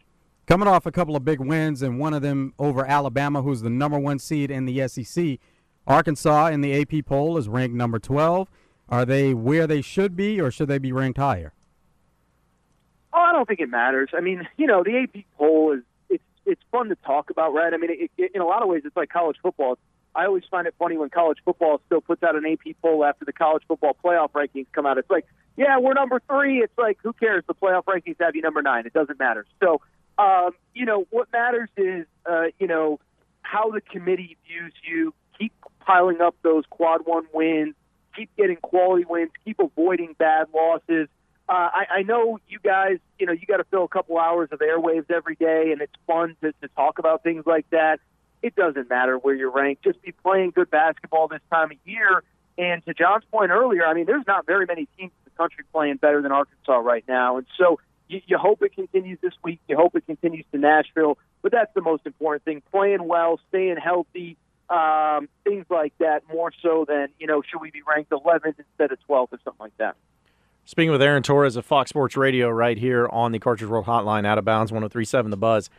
Coming 0.48 0.68
off 0.68 0.86
a 0.86 0.92
couple 0.92 1.16
of 1.16 1.26
big 1.26 1.40
wins, 1.40 1.82
and 1.82 2.00
one 2.00 2.14
of 2.14 2.22
them 2.22 2.54
over 2.60 2.86
Alabama, 2.86 3.42
who's 3.42 3.62
the 3.62 3.70
number 3.70 3.98
one 3.98 4.20
seed 4.20 4.52
in 4.52 4.66
the 4.66 4.88
SEC. 4.88 5.40
Arkansas 5.88 6.48
in 6.48 6.62
the 6.62 6.82
AP 6.82 7.06
poll 7.06 7.38
is 7.38 7.48
ranked 7.48 7.76
number 7.76 8.00
12. 8.00 8.50
Are 8.90 9.06
they 9.06 9.34
where 9.34 9.68
they 9.68 9.82
should 9.82 10.16
be, 10.16 10.40
or 10.40 10.52
should 10.52 10.68
they 10.68 10.78
be 10.78 10.92
ranked 10.92 11.18
higher? 11.18 11.54
Oh, 13.14 13.20
I 13.20 13.32
don't 13.32 13.48
think 13.48 13.60
it 13.60 13.70
matters. 13.70 14.10
I 14.14 14.22
mean, 14.22 14.48
you 14.58 14.68
know, 14.68 14.84
the 14.84 14.98
AP 14.98 15.24
poll 15.38 15.74
is 15.74 15.84
it's 16.46 16.62
fun 16.72 16.90
to 16.90 16.96
talk 16.96 17.30
about, 17.30 17.54
right? 17.54 17.74
I 17.74 17.78
mean, 17.78 17.92
it, 17.92 18.12
it, 18.18 18.32
in 18.36 18.42
a 18.42 18.46
lot 18.46 18.62
of 18.62 18.70
ways, 18.70 18.84
it's 18.86 18.96
like 18.96 19.10
college 19.10 19.38
football. 19.42 19.78
I 20.16 20.26
always 20.26 20.44
find 20.50 20.66
it 20.66 20.76
funny 20.80 20.98
when 20.98 21.10
college 21.10 21.40
football 21.44 21.82
still 21.88 22.02
puts 22.02 22.24
out 22.24 22.36
an 22.36 22.46
AP 22.46 22.76
poll 22.82 23.04
after 23.04 23.26
the 23.26 23.34
college 23.34 23.64
football 23.68 23.98
playoff 24.04 24.32
rankings 24.32 24.68
come 24.72 24.86
out. 24.86 24.98
It's 24.98 25.10
like, 25.10 25.26
yeah, 25.58 25.78
we're 25.80 25.94
number 25.94 26.22
three. 26.30 26.60
It's 26.60 26.78
like, 26.78 26.98
who 27.04 27.14
cares? 27.14 27.44
The 27.48 27.54
playoff 27.54 27.84
rankings 27.84 28.16
have 28.20 28.36
you 28.36 28.42
number 28.42 28.62
nine. 28.62 28.86
It 28.86 28.94
doesn't 28.94 29.20
matter. 29.20 29.46
So, 29.62 29.82
um, 30.18 30.52
you 30.74 30.86
know, 30.86 31.06
what 31.10 31.32
matters 31.34 31.70
is, 31.76 32.06
uh, 32.26 32.46
you 32.60 32.68
know, 32.68 33.00
how 33.42 33.72
the 33.72 33.82
committee 33.82 34.38
views 34.48 34.74
you. 34.88 35.14
Keep 35.38 35.54
piling 35.82 36.22
up 36.22 36.36
those 36.44 36.64
quad 36.70 37.02
one 37.06 37.26
wins. 37.34 37.76
Keep 38.16 38.30
getting 38.38 38.56
quality 38.56 39.04
wins. 39.04 39.32
Keep 39.44 39.60
avoiding 39.60 40.16
bad 40.18 40.48
losses. 40.54 41.10
Uh, 41.48 41.70
I, 41.74 41.86
I 41.98 42.02
know 42.04 42.40
you 42.48 42.60
guys, 42.64 42.98
you 43.20 43.28
know, 43.28 43.34
you 43.34 43.46
got 43.48 43.58
to 43.58 43.64
fill 43.66 43.84
a 43.84 43.88
couple 43.88 44.18
hours 44.18 44.50
of 44.52 44.60
airwaves 44.60 45.12
every 45.12 45.36
day, 45.36 45.72
and 45.72 45.82
it's 45.82 45.94
fun 46.08 46.36
to, 46.42 46.54
to 46.62 46.68
talk 46.76 46.98
about 46.98 47.24
things 47.24 47.46
like 47.46 47.70
that 47.70 48.00
it 48.46 48.56
doesn't 48.56 48.90
matter 48.92 49.18
where 49.18 49.34
you're 49.34 49.50
ranked. 49.50 49.84
Just 49.84 50.00
be 50.04 50.12
playing 50.12 50.52
good 50.52 50.70
basketball 50.70 51.28
this 51.28 51.42
time 51.52 51.72
of 51.72 51.78
year. 51.84 52.22
And 52.60 52.86
to 52.86 52.94
John's 52.94 53.26
point 53.32 53.50
earlier, 53.50 53.86
I 53.86 53.96
mean, 53.96 54.06
there's 54.06 54.28
not 54.28 54.46
very 54.46 54.68
many 54.68 54.88
teams 54.98 55.12
in 55.12 55.24
the 55.26 55.32
country 55.32 55.64
playing 55.74 55.98
better 55.98 56.22
than 56.22 56.32
Arkansas 56.32 56.78
right 56.78 57.04
now. 57.08 57.38
And 57.38 57.48
so 57.58 57.80
you, 58.08 58.22
you 58.28 58.38
hope 58.38 58.62
it 58.62 58.76
continues 58.76 59.18
this 59.20 59.34
week. 59.44 59.60
You 59.68 59.76
hope 59.76 59.96
it 59.96 60.06
continues 60.06 60.46
to 60.52 60.60
Nashville. 60.60 61.18
But 61.42 61.54
that's 61.54 61.74
the 61.74 61.82
most 61.82 62.06
important 62.06 62.46
thing 62.46 62.62
playing 62.72 63.08
well, 63.08 63.40
staying 63.50 63.78
healthy, 63.78 64.38
um, 64.70 65.28
things 65.44 65.66
like 65.72 65.94
that, 65.98 66.22
more 66.32 66.52
so 66.62 66.86
than, 66.88 67.08
you 67.20 67.26
know, 67.26 67.42
should 67.42 67.62
we 67.62 67.72
be 67.72 67.82
ranked 67.82 68.12
11th 68.12 68.60
instead 68.60 68.92
of 68.92 69.00
12th 69.10 69.34
or 69.34 69.40
something 69.44 69.60
like 69.60 69.78
that. 69.78 69.96
Speaking 70.68 70.90
with 70.90 71.02
Aaron 71.04 71.22
Torres 71.22 71.56
of 71.56 71.64
Fox 71.64 71.90
Sports 71.90 72.18
Radio 72.18 72.50
right 72.50 72.76
here 72.76 73.08
on 73.12 73.32
the 73.32 73.38
Cartridge 73.38 73.70
World 73.70 73.86
Hotline, 73.86 74.26
out 74.26 74.40
of 74.40 74.46
bounds, 74.46 74.72
1037 74.72 75.30
The 75.30 75.38
Buzz. 75.38 75.70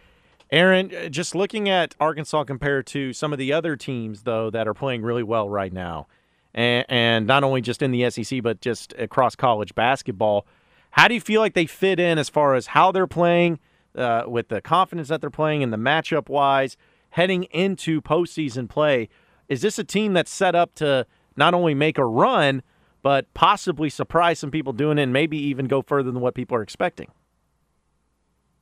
Aaron, 0.52 0.94
uh, 0.94 1.08
just 1.08 1.34
looking 1.34 1.68
at 1.68 1.96
Arkansas 1.98 2.44
compared 2.44 2.86
to 2.86 3.12
some 3.12 3.32
of 3.32 3.40
the 3.40 3.52
other 3.52 3.74
teams, 3.74 4.22
though, 4.22 4.48
that 4.48 4.68
are 4.68 4.74
playing 4.74 5.02
really 5.02 5.24
well 5.24 5.48
right 5.48 5.72
now, 5.72 6.06
and, 6.54 6.86
and 6.88 7.26
not 7.26 7.42
only 7.42 7.60
just 7.60 7.82
in 7.82 7.90
the 7.90 8.08
SEC, 8.08 8.44
but 8.44 8.60
just 8.60 8.92
across 8.96 9.34
college 9.34 9.74
basketball, 9.74 10.46
how 10.92 11.08
do 11.08 11.14
you 11.14 11.20
feel 11.20 11.40
like 11.40 11.54
they 11.54 11.66
fit 11.66 11.98
in 11.98 12.16
as 12.16 12.28
far 12.28 12.54
as 12.54 12.68
how 12.68 12.92
they're 12.92 13.08
playing, 13.08 13.58
uh, 13.96 14.22
with 14.28 14.50
the 14.50 14.60
confidence 14.60 15.08
that 15.08 15.20
they're 15.20 15.30
playing 15.30 15.64
and 15.64 15.72
the 15.72 15.76
matchup 15.76 16.28
wise, 16.28 16.76
heading 17.10 17.42
into 17.50 18.00
postseason 18.00 18.68
play? 18.68 19.08
Is 19.48 19.62
this 19.62 19.80
a 19.80 19.84
team 19.84 20.12
that's 20.12 20.30
set 20.30 20.54
up 20.54 20.76
to 20.76 21.08
not 21.36 21.54
only 21.54 21.74
make 21.74 21.98
a 21.98 22.04
run, 22.04 22.62
but 23.06 23.32
possibly 23.34 23.88
surprise 23.88 24.36
some 24.36 24.50
people 24.50 24.72
doing 24.72 24.98
it 24.98 25.04
and 25.04 25.12
maybe 25.12 25.38
even 25.38 25.66
go 25.66 25.80
further 25.80 26.10
than 26.10 26.20
what 26.20 26.34
people 26.34 26.56
are 26.56 26.62
expecting? 26.62 27.06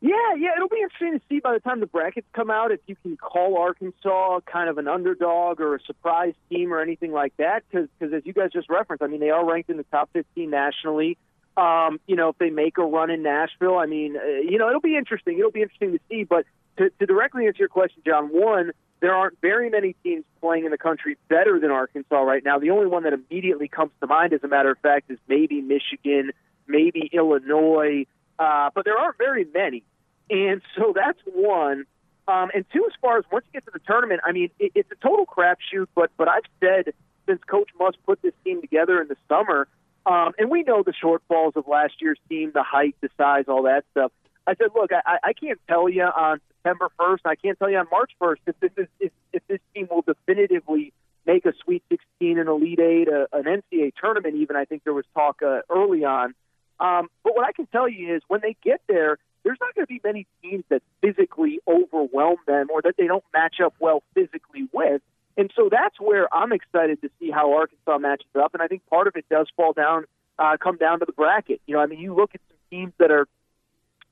Yeah, 0.03 0.13
yeah, 0.37 0.51
it'll 0.55 0.69
be 0.69 0.83
interesting 0.83 1.19
to 1.19 1.21
see 1.31 1.41
by 1.41 1.55
the 1.55 1.61
time 1.61 1.81
the 1.81 1.87
brackets 1.87 2.27
come 2.35 2.51
out 2.51 2.71
if 2.71 2.81
you 2.87 2.95
can 3.01 3.17
call 3.17 3.57
Arkansas 3.57 4.41
kind 4.41 4.69
of 4.69 4.77
an 4.77 4.87
underdog 4.87 5.63
or 5.63 5.77
a 5.77 5.81
surprise 5.81 6.35
team 6.51 6.75
or 6.75 6.83
anything 6.83 7.11
like 7.11 7.35
that. 7.39 7.63
Because 7.71 7.89
as 8.13 8.21
you 8.27 8.35
guys 8.35 8.53
just 8.53 8.69
referenced, 8.69 9.03
I 9.03 9.07
mean, 9.07 9.21
they 9.21 9.31
are 9.31 9.43
ranked 9.51 9.71
in 9.71 9.79
the 9.79 9.85
top 9.85 10.11
15 10.13 10.51
nationally. 10.51 11.17
Um, 11.57 11.99
you 12.07 12.15
know, 12.15 12.29
if 12.29 12.37
they 12.37 12.51
make 12.51 12.77
a 12.77 12.85
run 12.85 13.09
in 13.09 13.23
Nashville, 13.23 13.79
I 13.79 13.87
mean, 13.87 14.15
uh, 14.15 14.27
you 14.27 14.59
know, 14.59 14.69
it'll 14.69 14.83
be 14.83 14.99
interesting. 14.99 15.39
It'll 15.39 15.53
be 15.53 15.63
interesting 15.63 15.93
to 15.93 16.01
see. 16.11 16.25
But 16.25 16.45
to, 16.79 16.91
to 16.91 17.07
directly 17.07 17.47
answer 17.47 17.59
your 17.61 17.69
question, 17.69 18.03
John, 18.07 18.29
one, 18.29 18.73
there 19.01 19.15
aren't 19.15 19.41
very 19.41 19.69
many 19.71 19.95
teams 20.03 20.25
playing 20.41 20.65
in 20.65 20.71
the 20.71 20.79
country 20.79 21.17
better 21.29 21.61
than 21.61 21.71
Arkansas 21.71 22.21
right 22.23 22.43
now. 22.45 22.59
The 22.59 22.71
only 22.71 22.87
one 22.87 23.03
that 23.03 23.13
immediately 23.13 23.69
comes 23.69 23.91
to 24.01 24.07
mind, 24.07 24.33
as 24.33 24.43
a 24.43 24.49
matter 24.49 24.71
of 24.71 24.79
fact, 24.79 25.11
is 25.11 25.19
maybe 25.29 25.61
Michigan, 25.61 26.31
maybe 26.67 27.11
Illinois. 27.13 28.07
Uh, 28.39 28.71
but 28.75 28.85
there 28.85 28.99
aren't 28.99 29.19
very 29.19 29.47
many. 29.53 29.85
And 30.31 30.63
so 30.77 30.93
that's 30.95 31.19
one. 31.27 31.85
Um, 32.27 32.51
and 32.55 32.65
two, 32.73 32.85
as 32.87 32.93
far 33.01 33.19
as 33.19 33.25
once 33.31 33.45
you 33.53 33.61
get 33.61 33.67
to 33.67 33.73
the 33.73 33.85
tournament, 33.87 34.23
I 34.25 34.33
mean, 34.33 34.51
it, 34.59 34.73
it's 34.75 34.91
a 34.91 34.97
total 35.07 35.27
crapshoot. 35.27 35.89
But 35.95 36.11
but 36.17 36.29
I've 36.29 36.45
said 36.61 36.95
since 37.27 37.43
Coach 37.45 37.69
Muss 37.79 37.95
put 38.07 38.23
this 38.23 38.33
team 38.43 38.63
together 38.63 39.01
in 39.03 39.09
the 39.09 39.17
summer, 39.29 39.69
um, 40.07 40.33
and 40.39 40.51
we 40.51 40.63
know 40.63 40.83
the 40.83 40.93
shortfalls 40.93 41.57
of 41.57 41.67
last 41.69 41.95
year's 42.01 42.19
team, 42.29 42.53
the 42.55 42.63
height, 42.63 42.97
the 43.03 43.11
size, 43.19 43.45
all 43.49 43.65
that 43.65 43.85
stuff. 43.91 44.13
I 44.47 44.55
said, 44.55 44.69
look, 44.75 44.91
I, 44.93 45.19
I 45.23 45.33
can't 45.33 45.61
tell 45.69 45.89
you 45.89 46.05
on 46.05 46.41
September 46.65 46.91
1st, 46.99 47.19
I 47.27 47.35
can't 47.35 47.59
tell 47.59 47.71
you 47.71 47.79
on 47.79 47.87
March 47.91 48.13
1st 48.21 48.37
if 48.47 48.61
this 48.61 48.71
is 48.77 48.87
if, 48.99 49.13
if 49.33 49.43
this 49.49 49.61
team 49.75 49.89
will 49.91 50.03
definitively 50.03 50.93
make 51.27 51.45
a 51.45 51.53
Sweet 51.63 51.83
16, 51.91 52.39
an 52.39 52.49
Elite 52.49 52.81
Eight, 52.81 53.09
a, 53.09 53.29
an 53.33 53.45
NCAA 53.45 53.93
tournament. 54.01 54.37
Even 54.37 54.57
I 54.57 54.65
think 54.65 54.85
there 54.85 54.95
was 54.95 55.05
talk 55.15 55.43
uh, 55.43 55.61
early 55.71 56.05
on. 56.05 56.35
Um, 56.81 57.09
but 57.23 57.37
what 57.37 57.47
I 57.47 57.53
can 57.53 57.67
tell 57.67 57.89
you 57.89 58.15
is 58.15 58.23
when 58.29 58.41
they 58.43 58.57
get 58.63 58.81
there, 58.89 59.19
there's 59.43 59.59
not 59.61 59.75
going 59.75 59.87
to 59.87 59.93
be 59.93 60.01
many 60.03 60.27
teams 60.43 60.65
that 60.71 60.83
physically 61.03 61.61
overwhelm 61.69 62.37
them 62.47 62.69
or 62.73 62.83
that 62.83 62.97
they 62.97 63.07
don't 63.07 63.25
match 63.33 63.57
up 63.63 63.75
well 63.79 64.03
physically 64.15 64.69
with. 64.73 65.03
And 65.37 65.51
so 65.55 65.69
that's 65.71 66.01
where 66.01 66.35
I'm 66.35 66.53
excited 66.53 67.03
to 67.03 67.11
see 67.21 67.31
how 67.31 67.55
Arkansas 67.55 67.99
matches 67.99 68.29
up. 68.41 68.55
And 68.55 68.63
I 68.63 68.69
think 68.69 68.87
part 68.87 69.07
of 69.07 69.17
it 69.17 69.27
does 69.29 69.49
fall 69.57 69.73
down, 69.73 70.05
uh, 70.39 70.57
come 70.59 70.79
down 70.79 71.01
to 71.01 71.05
the 71.05 71.13
bracket. 71.13 71.61
You 71.67 71.75
know, 71.75 71.81
I 71.81 71.87
mean, 71.87 71.99
you 71.99 72.15
look 72.15 72.31
at 72.35 72.41
some 72.49 72.57
teams 72.71 72.93
that 72.99 73.11
are, 73.11 73.27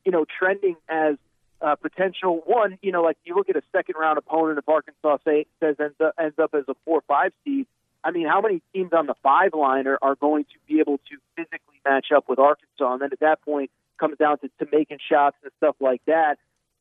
you 0.04 0.12
know, 0.12 0.26
trending 0.38 0.76
as 0.88 1.16
uh, 1.62 1.76
potential 1.76 2.42
one. 2.44 2.78
You 2.82 2.92
know, 2.92 3.02
like 3.02 3.16
you 3.24 3.34
look 3.34 3.48
at 3.48 3.56
a 3.56 3.62
second 3.72 3.94
round 3.98 4.18
opponent 4.18 4.58
if 4.58 4.68
Arkansas 4.68 5.18
say, 5.24 5.46
says 5.60 5.76
ends 5.80 5.96
up, 6.00 6.14
ends 6.18 6.38
up 6.38 6.54
as 6.54 6.64
a 6.68 6.74
four 6.84 6.98
or 6.98 7.04
five 7.06 7.32
seed. 7.44 7.66
I 8.04 8.10
mean, 8.10 8.26
how 8.26 8.40
many 8.40 8.60
teams 8.74 8.92
on 8.92 9.06
the 9.06 9.14
five 9.22 9.54
line 9.54 9.86
are, 9.86 9.98
are 10.02 10.16
going 10.16 10.44
to 10.44 10.58
be 10.66 10.80
able 10.80 10.98
to 10.98 11.16
physically 11.36 11.80
match 11.84 12.06
up 12.14 12.28
with 12.28 12.38
Arkansas? 12.38 12.92
And 12.92 13.02
then 13.02 13.10
at 13.12 13.20
that 13.20 13.42
point, 13.42 13.70
comes 13.98 14.18
down 14.18 14.38
to, 14.38 14.48
to 14.58 14.66
making 14.72 14.98
shots 15.08 15.36
and 15.42 15.52
stuff 15.58 15.76
like 15.80 16.02
that. 16.06 16.38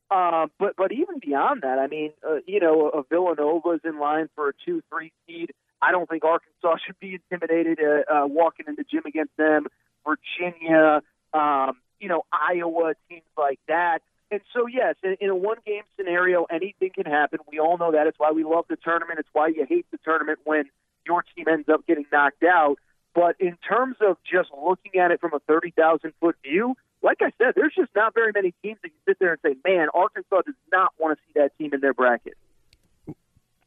Um, 0.10 0.52
but 0.60 0.76
but 0.76 0.92
even 0.92 1.20
beyond 1.20 1.62
that, 1.62 1.80
I 1.80 1.88
mean, 1.88 2.12
uh, 2.28 2.38
you 2.46 2.60
know, 2.60 2.90
a 2.90 3.04
Villanova 3.04 3.72
is 3.72 3.82
in 3.86 4.00
line 4.00 4.30
for 4.36 4.50
a 4.50 4.54
two 4.66 4.82
three 4.90 5.14
seed. 5.26 5.52
I 5.82 5.92
don't 5.92 6.10
think 6.10 6.24
Arkansas 6.24 6.78
should 6.86 7.00
be 7.00 7.20
intimidated 7.32 7.80
uh, 7.80 8.14
uh, 8.14 8.28
walking 8.28 8.66
in 8.68 8.76
the 8.76 8.84
gym 8.84 9.04
against 9.06 9.36
them. 9.38 9.68
Virginia, 10.06 11.02
um, 11.34 11.78
you 12.00 12.10
know, 12.10 12.24
Iowa, 12.32 12.94
teams 13.08 13.24
like 13.38 13.60
that. 13.68 14.02
And 14.32 14.40
so, 14.54 14.66
yes, 14.66 14.96
in, 15.04 15.30
a 15.30 15.36
one 15.36 15.58
game 15.66 15.84
scenario, 15.98 16.46
anything 16.46 16.92
can 16.96 17.06
happen. 17.06 17.40
We 17.52 17.60
all 17.60 17.78
know 17.78 17.92
that. 17.92 18.08
It's 18.08 18.18
why 18.18 18.32
we 18.32 18.46
love 18.46 18.64
the 18.70 18.78
tournament. 18.78 19.20
It's 19.20 19.30
why 19.34 19.48
you 19.48 19.66
hate 19.68 19.86
the 19.92 19.98
tournament 20.06 20.40
when 20.46 20.64
your 21.06 21.24
team 21.36 21.46
ends 21.52 21.68
up 21.68 21.86
getting 21.86 22.06
knocked 22.12 22.44
out. 22.44 22.78
But 23.14 23.36
in 23.42 23.58
terms 23.68 23.98
of 24.00 24.16
just 24.24 24.50
looking 24.58 25.02
at 25.02 25.12
it 25.12 25.20
from 25.20 25.34
a 25.34 25.40
30,000 25.40 26.14
foot 26.22 26.38
view, 26.44 26.76
like 27.04 27.18
I 27.22 27.32
said, 27.38 27.54
there's 27.58 27.74
just 27.76 27.90
not 27.94 28.14
very 28.14 28.32
many 28.34 28.54
teams 28.64 28.78
that 28.84 28.90
you 28.90 28.98
sit 29.06 29.18
there 29.20 29.32
and 29.32 29.40
say, 29.44 29.56
man, 29.70 29.88
Arkansas 29.94 30.44
does 30.46 30.56
not 30.72 30.94
want 30.98 31.18
to 31.18 31.24
see 31.28 31.40
that 31.40 31.58
team 31.58 31.74
in 31.74 31.82
their 31.82 31.94
bracket. 31.94 32.38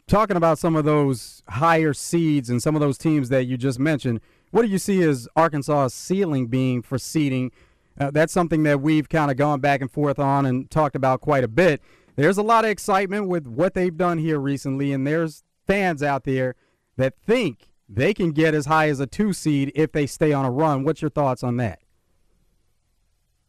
Talking 0.06 0.36
about 0.36 0.58
some 0.58 0.76
of 0.76 0.84
those 0.84 1.42
higher 1.48 1.92
seeds 1.92 2.48
and 2.48 2.62
some 2.62 2.74
of 2.74 2.80
those 2.80 2.96
teams 2.96 3.28
that 3.30 3.44
you 3.44 3.58
just 3.58 3.78
mentioned, 3.78 4.20
what 4.50 4.62
do 4.62 4.68
you 4.68 4.78
see 4.78 5.02
as 5.02 5.28
Arkansas's 5.36 5.92
ceiling 5.92 6.46
being 6.46 6.80
for 6.80 6.98
seeding? 6.98 7.50
Uh, 7.98 8.10
that's 8.10 8.32
something 8.32 8.64
that 8.64 8.80
we've 8.80 9.08
kind 9.08 9.30
of 9.30 9.36
gone 9.36 9.60
back 9.60 9.80
and 9.80 9.90
forth 9.90 10.18
on 10.18 10.46
and 10.46 10.70
talked 10.70 10.96
about 10.96 11.20
quite 11.20 11.44
a 11.44 11.48
bit. 11.48 11.80
There's 12.16 12.38
a 12.38 12.42
lot 12.42 12.64
of 12.64 12.70
excitement 12.70 13.28
with 13.28 13.46
what 13.46 13.74
they've 13.74 13.96
done 13.96 14.18
here 14.18 14.38
recently, 14.38 14.92
and 14.92 15.06
there's 15.06 15.42
fans 15.66 16.02
out 16.02 16.24
there 16.24 16.54
that 16.96 17.14
think 17.18 17.70
they 17.88 18.14
can 18.14 18.32
get 18.32 18.54
as 18.54 18.66
high 18.66 18.88
as 18.88 19.00
a 19.00 19.06
two 19.06 19.32
seed 19.32 19.72
if 19.74 19.92
they 19.92 20.06
stay 20.06 20.32
on 20.32 20.44
a 20.44 20.50
run. 20.50 20.84
What's 20.84 21.02
your 21.02 21.10
thoughts 21.10 21.42
on 21.42 21.56
that? 21.58 21.80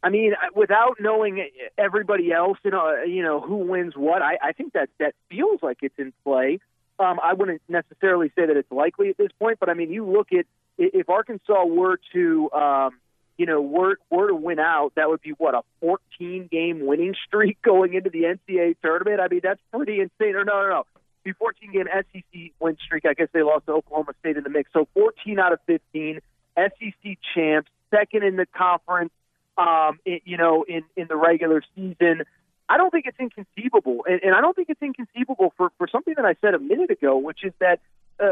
I 0.04 0.10
mean, 0.10 0.34
without 0.54 0.98
knowing 1.00 1.50
everybody 1.80 2.32
else, 2.32 2.60
you 2.64 2.70
know, 2.70 3.04
you 3.04 3.24
know 3.24 3.42
who 3.42 3.56
wins 3.58 3.94
what, 3.96 4.22
I, 4.22 4.38
I 4.42 4.52
think 4.52 4.74
that 4.74 4.90
that 5.00 5.16
feels 5.30 5.62
like 5.64 5.80
it's 5.82 5.98
in 5.98 6.14
play. 6.24 6.60
Um, 7.00 7.20
I 7.22 7.34
wouldn't 7.34 7.62
necessarily 7.68 8.32
say 8.36 8.46
that 8.46 8.56
it's 8.56 8.72
likely 8.72 9.10
at 9.10 9.18
this 9.18 9.32
point, 9.40 9.58
but 9.60 9.68
I 9.68 9.74
mean, 9.74 9.92
you 9.92 10.06
look 10.06 10.32
at 10.32 10.46
if 10.78 11.10
Arkansas 11.10 11.66
were 11.66 12.00
to, 12.14 12.52
um, 12.52 13.00
you 13.38 13.46
know, 13.46 13.62
were 13.62 13.98
were 14.10 14.28
to 14.28 14.36
win 14.36 14.60
out, 14.60 14.94
that 14.96 15.10
would 15.10 15.22
be 15.22 15.32
what 15.32 15.56
a 15.56 15.62
14 15.82 16.48
game 16.52 16.86
winning 16.86 17.16
streak 17.28 17.62
going 17.64 17.94
into 17.94 18.10
the 18.10 18.24
NCAA 18.24 18.76
tournament. 18.82 19.20
I 19.20 19.28
mean, 19.28 19.42
that's 19.44 19.62
pretty 19.74 20.00
insane. 20.00 20.36
Or 20.36 20.46
no, 20.46 20.62
no, 20.62 20.70
no, 20.70 20.84
be 21.24 21.34
14 21.34 21.72
game 21.72 21.86
SEC 21.92 22.52
win 22.60 22.78
streak. 22.84 23.06
I 23.06 23.14
guess 23.14 23.28
they 23.34 23.44
lost 23.44 23.66
to 23.66 23.74
Oklahoma 23.74 24.14
State 24.20 24.38
in 24.38 24.44
the 24.44 24.50
mix. 24.50 24.72
So 24.74 24.88
14 24.94 25.40
out 25.40 25.54
of 25.54 25.60
15 25.68 26.20
SEC 26.58 27.18
champs, 27.34 27.70
second 27.92 28.24
in 28.24 28.36
the 28.36 28.46
conference. 28.46 29.12
Um, 29.58 30.00
it, 30.06 30.22
you 30.26 30.38
know, 30.38 30.66
in 30.68 30.84
in 30.96 31.08
the 31.08 31.16
regular 31.16 31.62
season. 31.76 32.24
I 32.68 32.78
don't 32.78 32.90
think 32.90 33.06
it's 33.06 33.20
inconceivable, 33.20 34.06
and, 34.08 34.22
and 34.24 34.34
I 34.34 34.42
don't 34.42 34.56
think 34.56 34.70
it's 34.70 34.82
inconceivable 34.82 35.54
for 35.56 35.72
for 35.78 35.88
something 35.88 36.16
that 36.18 36.26
I 36.26 36.36
said 36.42 36.56
a 36.56 36.60
minute 36.60 36.90
ago, 36.90 37.18
which 37.18 37.44
is 37.44 37.54
that 37.60 37.80
uh, 38.20 38.32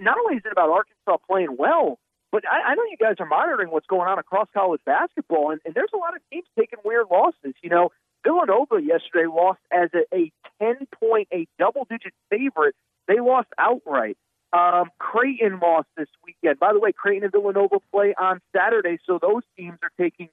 not 0.00 0.16
only 0.18 0.36
is 0.36 0.42
it 0.44 0.52
about 0.52 0.70
Arkansas 0.70 1.18
playing 1.28 1.56
well, 1.56 1.98
but 2.34 2.42
I, 2.50 2.72
I 2.72 2.74
know 2.74 2.82
you 2.90 2.96
guys 2.98 3.14
are 3.20 3.26
monitoring 3.26 3.70
what's 3.70 3.86
going 3.86 4.08
on 4.08 4.18
across 4.18 4.48
college 4.52 4.80
basketball, 4.84 5.52
and, 5.52 5.60
and 5.64 5.72
there's 5.72 5.92
a 5.94 5.96
lot 5.96 6.16
of 6.16 6.22
teams 6.32 6.46
taking 6.58 6.80
weird 6.84 7.06
losses. 7.08 7.54
You 7.62 7.70
know, 7.70 7.92
Villanova 8.24 8.82
yesterday 8.82 9.28
lost 9.28 9.60
as 9.70 9.90
a, 9.94 10.02
a 10.12 10.32
10 10.60 10.88
point, 10.98 11.28
a 11.32 11.46
double 11.60 11.86
digit 11.88 12.12
favorite. 12.30 12.74
They 13.06 13.20
lost 13.20 13.46
outright. 13.56 14.18
Um, 14.52 14.90
Creighton 14.98 15.60
lost 15.60 15.86
this 15.96 16.08
weekend. 16.26 16.58
By 16.58 16.72
the 16.72 16.80
way, 16.80 16.90
Creighton 16.90 17.22
and 17.22 17.30
Villanova 17.30 17.76
play 17.92 18.16
on 18.20 18.40
Saturday, 18.52 18.98
so 19.06 19.20
those 19.22 19.42
teams 19.56 19.78
are 19.84 19.92
taking 19.96 20.28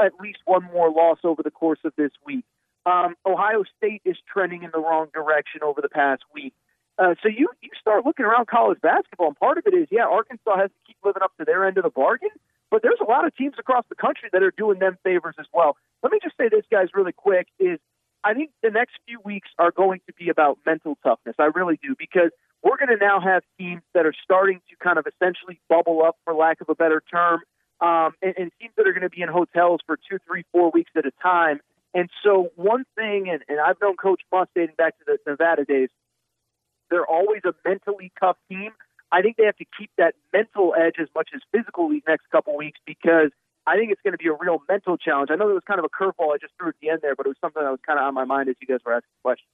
at 0.00 0.14
least 0.20 0.38
one 0.46 0.64
more 0.72 0.90
loss 0.90 1.18
over 1.22 1.44
the 1.44 1.52
course 1.52 1.78
of 1.84 1.92
this 1.96 2.10
week. 2.26 2.44
Um, 2.84 3.14
Ohio 3.24 3.62
State 3.76 4.02
is 4.04 4.16
trending 4.26 4.64
in 4.64 4.70
the 4.72 4.80
wrong 4.80 5.06
direction 5.14 5.60
over 5.62 5.80
the 5.80 5.88
past 5.88 6.24
week. 6.34 6.52
Uh, 6.98 7.14
so 7.22 7.28
you 7.28 7.48
you 7.60 7.70
start 7.80 8.06
looking 8.06 8.24
around 8.24 8.46
college 8.46 8.80
basketball, 8.80 9.28
and 9.28 9.36
part 9.38 9.58
of 9.58 9.64
it 9.66 9.74
is, 9.74 9.88
yeah, 9.90 10.06
Arkansas 10.06 10.56
has 10.56 10.70
to 10.70 10.80
keep 10.86 10.96
living 11.04 11.22
up 11.22 11.32
to 11.38 11.44
their 11.44 11.66
end 11.66 11.76
of 11.76 11.84
the 11.84 11.90
bargain, 11.90 12.30
but 12.70 12.82
there's 12.82 13.00
a 13.00 13.04
lot 13.04 13.26
of 13.26 13.34
teams 13.36 13.54
across 13.58 13.84
the 13.88 13.96
country 13.96 14.28
that 14.32 14.42
are 14.42 14.52
doing 14.52 14.78
them 14.78 14.96
favors 15.02 15.34
as 15.38 15.46
well. 15.52 15.76
Let 16.02 16.12
me 16.12 16.20
just 16.22 16.36
say 16.36 16.48
this, 16.48 16.64
guys, 16.70 16.88
really 16.94 17.12
quick: 17.12 17.48
is 17.58 17.80
I 18.22 18.34
think 18.34 18.50
the 18.62 18.70
next 18.70 18.94
few 19.06 19.20
weeks 19.24 19.48
are 19.58 19.72
going 19.72 20.00
to 20.06 20.12
be 20.14 20.28
about 20.28 20.58
mental 20.64 20.96
toughness. 21.02 21.34
I 21.38 21.50
really 21.54 21.78
do 21.82 21.96
because 21.98 22.30
we're 22.62 22.78
going 22.78 22.96
to 22.96 23.04
now 23.04 23.20
have 23.20 23.42
teams 23.58 23.82
that 23.92 24.06
are 24.06 24.14
starting 24.22 24.60
to 24.70 24.76
kind 24.82 24.98
of 24.98 25.06
essentially 25.06 25.60
bubble 25.68 26.02
up, 26.02 26.16
for 26.24 26.32
lack 26.32 26.60
of 26.60 26.68
a 26.68 26.74
better 26.74 27.02
term, 27.10 27.40
um, 27.80 28.12
and, 28.22 28.34
and 28.38 28.52
teams 28.60 28.72
that 28.76 28.86
are 28.86 28.92
going 28.92 29.02
to 29.02 29.10
be 29.10 29.20
in 29.20 29.28
hotels 29.28 29.80
for 29.84 29.96
two, 29.96 30.18
three, 30.26 30.44
four 30.52 30.70
weeks 30.70 30.90
at 30.96 31.04
a 31.04 31.12
time. 31.22 31.60
And 31.92 32.08
so, 32.24 32.50
one 32.56 32.84
thing, 32.96 33.28
and, 33.28 33.42
and 33.48 33.60
I've 33.60 33.80
known 33.80 33.96
Coach 33.96 34.22
Muss 34.32 34.48
dating 34.54 34.74
back 34.76 34.98
to 34.98 35.04
the 35.06 35.18
Nevada 35.30 35.64
days, 35.64 35.90
they're 36.90 37.06
always 37.06 37.42
a 37.44 37.54
mentally 37.66 38.12
tough 38.20 38.36
team. 38.48 38.70
I 39.12 39.22
think 39.22 39.36
they 39.36 39.44
have 39.44 39.56
to 39.58 39.66
keep 39.78 39.90
that 39.96 40.14
mental 40.32 40.74
edge 40.76 40.96
as 41.00 41.08
much 41.14 41.30
as 41.34 41.40
physical 41.52 41.88
these 41.88 42.02
next 42.06 42.30
couple 42.30 42.56
weeks 42.56 42.78
because 42.84 43.30
I 43.66 43.76
think 43.76 43.92
it's 43.92 44.00
going 44.02 44.12
to 44.12 44.18
be 44.18 44.28
a 44.28 44.32
real 44.32 44.62
mental 44.68 44.96
challenge. 44.96 45.30
I 45.30 45.36
know 45.36 45.48
it 45.48 45.54
was 45.54 45.62
kind 45.66 45.78
of 45.78 45.86
a 45.86 45.88
curveball 45.88 46.34
I 46.34 46.38
just 46.38 46.52
threw 46.58 46.68
at 46.68 46.74
the 46.82 46.90
end 46.90 47.00
there, 47.02 47.14
but 47.14 47.26
it 47.26 47.30
was 47.30 47.38
something 47.40 47.62
that 47.62 47.70
was 47.70 47.80
kind 47.86 47.98
of 47.98 48.04
on 48.04 48.14
my 48.14 48.24
mind 48.24 48.48
as 48.48 48.56
you 48.60 48.66
guys 48.66 48.80
were 48.84 48.92
asking 48.92 49.08
questions. 49.22 49.48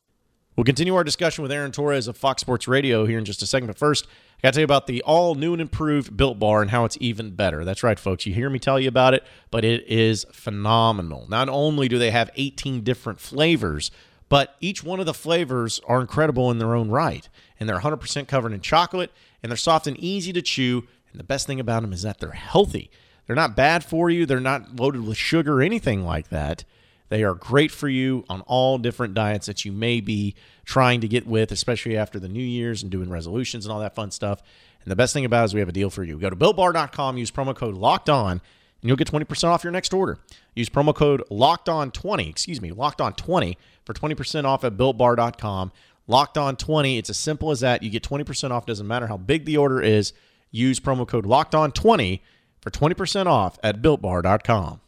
We'll 0.56 0.64
continue 0.64 0.94
our 0.96 1.04
discussion 1.04 1.42
with 1.42 1.52
Aaron 1.52 1.70
Torres 1.70 2.08
of 2.08 2.16
Fox 2.16 2.40
Sports 2.40 2.66
Radio 2.66 3.06
here 3.06 3.18
in 3.18 3.24
just 3.24 3.40
a 3.40 3.46
second. 3.46 3.68
But 3.68 3.78
first, 3.78 4.06
I 4.06 4.42
got 4.42 4.48
to 4.48 4.52
tell 4.52 4.60
you 4.60 4.64
about 4.64 4.88
the 4.88 5.00
all 5.02 5.36
new 5.36 5.52
and 5.52 5.62
improved 5.62 6.16
Built 6.16 6.38
Bar 6.38 6.60
and 6.60 6.70
how 6.70 6.84
it's 6.84 6.98
even 7.00 7.30
better. 7.30 7.64
That's 7.64 7.82
right, 7.82 7.98
folks. 7.98 8.26
You 8.26 8.34
hear 8.34 8.50
me 8.50 8.58
tell 8.58 8.80
you 8.80 8.88
about 8.88 9.14
it, 9.14 9.24
but 9.50 9.64
it 9.64 9.86
is 9.86 10.26
phenomenal. 10.32 11.26
Not 11.28 11.48
only 11.48 11.88
do 11.88 11.98
they 11.98 12.10
have 12.10 12.30
18 12.34 12.82
different 12.82 13.20
flavors, 13.20 13.92
but 14.30 14.56
each 14.60 14.82
one 14.82 15.00
of 15.00 15.06
the 15.06 15.12
flavors 15.12 15.80
are 15.86 16.00
incredible 16.00 16.50
in 16.50 16.58
their 16.58 16.74
own 16.74 16.88
right. 16.88 17.28
And 17.58 17.68
they're 17.68 17.80
100% 17.80 18.28
covered 18.28 18.52
in 18.52 18.60
chocolate, 18.60 19.12
and 19.42 19.50
they're 19.50 19.56
soft 19.58 19.86
and 19.86 19.98
easy 19.98 20.32
to 20.32 20.40
chew. 20.40 20.84
And 21.10 21.20
the 21.20 21.24
best 21.24 21.46
thing 21.46 21.60
about 21.60 21.82
them 21.82 21.92
is 21.92 22.02
that 22.02 22.20
they're 22.20 22.30
healthy. 22.30 22.90
They're 23.26 23.36
not 23.36 23.56
bad 23.56 23.84
for 23.84 24.08
you, 24.08 24.24
they're 24.24 24.40
not 24.40 24.76
loaded 24.76 25.06
with 25.06 25.18
sugar 25.18 25.58
or 25.58 25.62
anything 25.62 26.04
like 26.04 26.28
that. 26.30 26.64
They 27.10 27.24
are 27.24 27.34
great 27.34 27.72
for 27.72 27.88
you 27.88 28.24
on 28.28 28.40
all 28.42 28.78
different 28.78 29.14
diets 29.14 29.46
that 29.46 29.64
you 29.64 29.72
may 29.72 30.00
be 30.00 30.36
trying 30.64 31.00
to 31.00 31.08
get 31.08 31.26
with, 31.26 31.50
especially 31.50 31.96
after 31.96 32.20
the 32.20 32.28
New 32.28 32.42
Year's 32.42 32.82
and 32.82 32.90
doing 32.90 33.10
resolutions 33.10 33.66
and 33.66 33.72
all 33.72 33.80
that 33.80 33.96
fun 33.96 34.12
stuff. 34.12 34.42
And 34.84 34.90
the 34.90 34.96
best 34.96 35.12
thing 35.12 35.24
about 35.24 35.42
it 35.42 35.46
is 35.46 35.54
we 35.54 35.60
have 35.60 35.68
a 35.68 35.72
deal 35.72 35.90
for 35.90 36.04
you. 36.04 36.18
Go 36.18 36.30
to 36.30 36.36
builtbar.com, 36.36 37.18
use 37.18 37.32
promo 37.32 37.54
code 37.54 37.74
locked 37.74 38.08
on, 38.08 38.32
and 38.32 38.88
you'll 38.88 38.96
get 38.96 39.10
20% 39.10 39.44
off 39.48 39.64
your 39.64 39.72
next 39.72 39.92
order. 39.92 40.18
Use 40.54 40.68
promo 40.68 40.94
code 40.94 41.22
locked 41.30 41.68
on 41.68 41.90
20, 41.90 42.28
excuse 42.28 42.62
me, 42.62 42.70
locked 42.70 43.00
on 43.00 43.12
20 43.14 43.58
for 43.90 44.14
20% 44.14 44.44
off 44.44 44.62
at 44.64 44.76
builtbar.com. 44.76 45.72
Locked 46.06 46.38
on 46.38 46.56
20, 46.56 46.98
it's 46.98 47.10
as 47.10 47.18
simple 47.18 47.50
as 47.50 47.60
that. 47.60 47.82
You 47.82 47.90
get 47.90 48.02
20% 48.02 48.50
off, 48.50 48.66
doesn't 48.66 48.86
matter 48.86 49.06
how 49.06 49.16
big 49.16 49.44
the 49.44 49.56
order 49.56 49.80
is. 49.82 50.12
Use 50.50 50.80
promo 50.80 51.06
code 51.06 51.26
locked 51.26 51.54
on 51.54 51.72
20 51.72 52.22
for 52.60 52.70
20% 52.70 53.26
off 53.26 53.58
at 53.62 53.80
builtbar.com. 53.82 54.80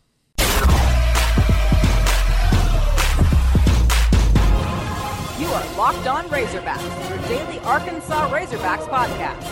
You 5.39 5.49
are 5.49 5.77
Locked 5.77 6.07
On 6.07 6.25
Razorbacks, 6.27 7.09
your 7.09 7.19
daily 7.29 7.59
Arkansas 7.61 8.31
Razorbacks 8.31 8.89
podcast. 8.89 9.43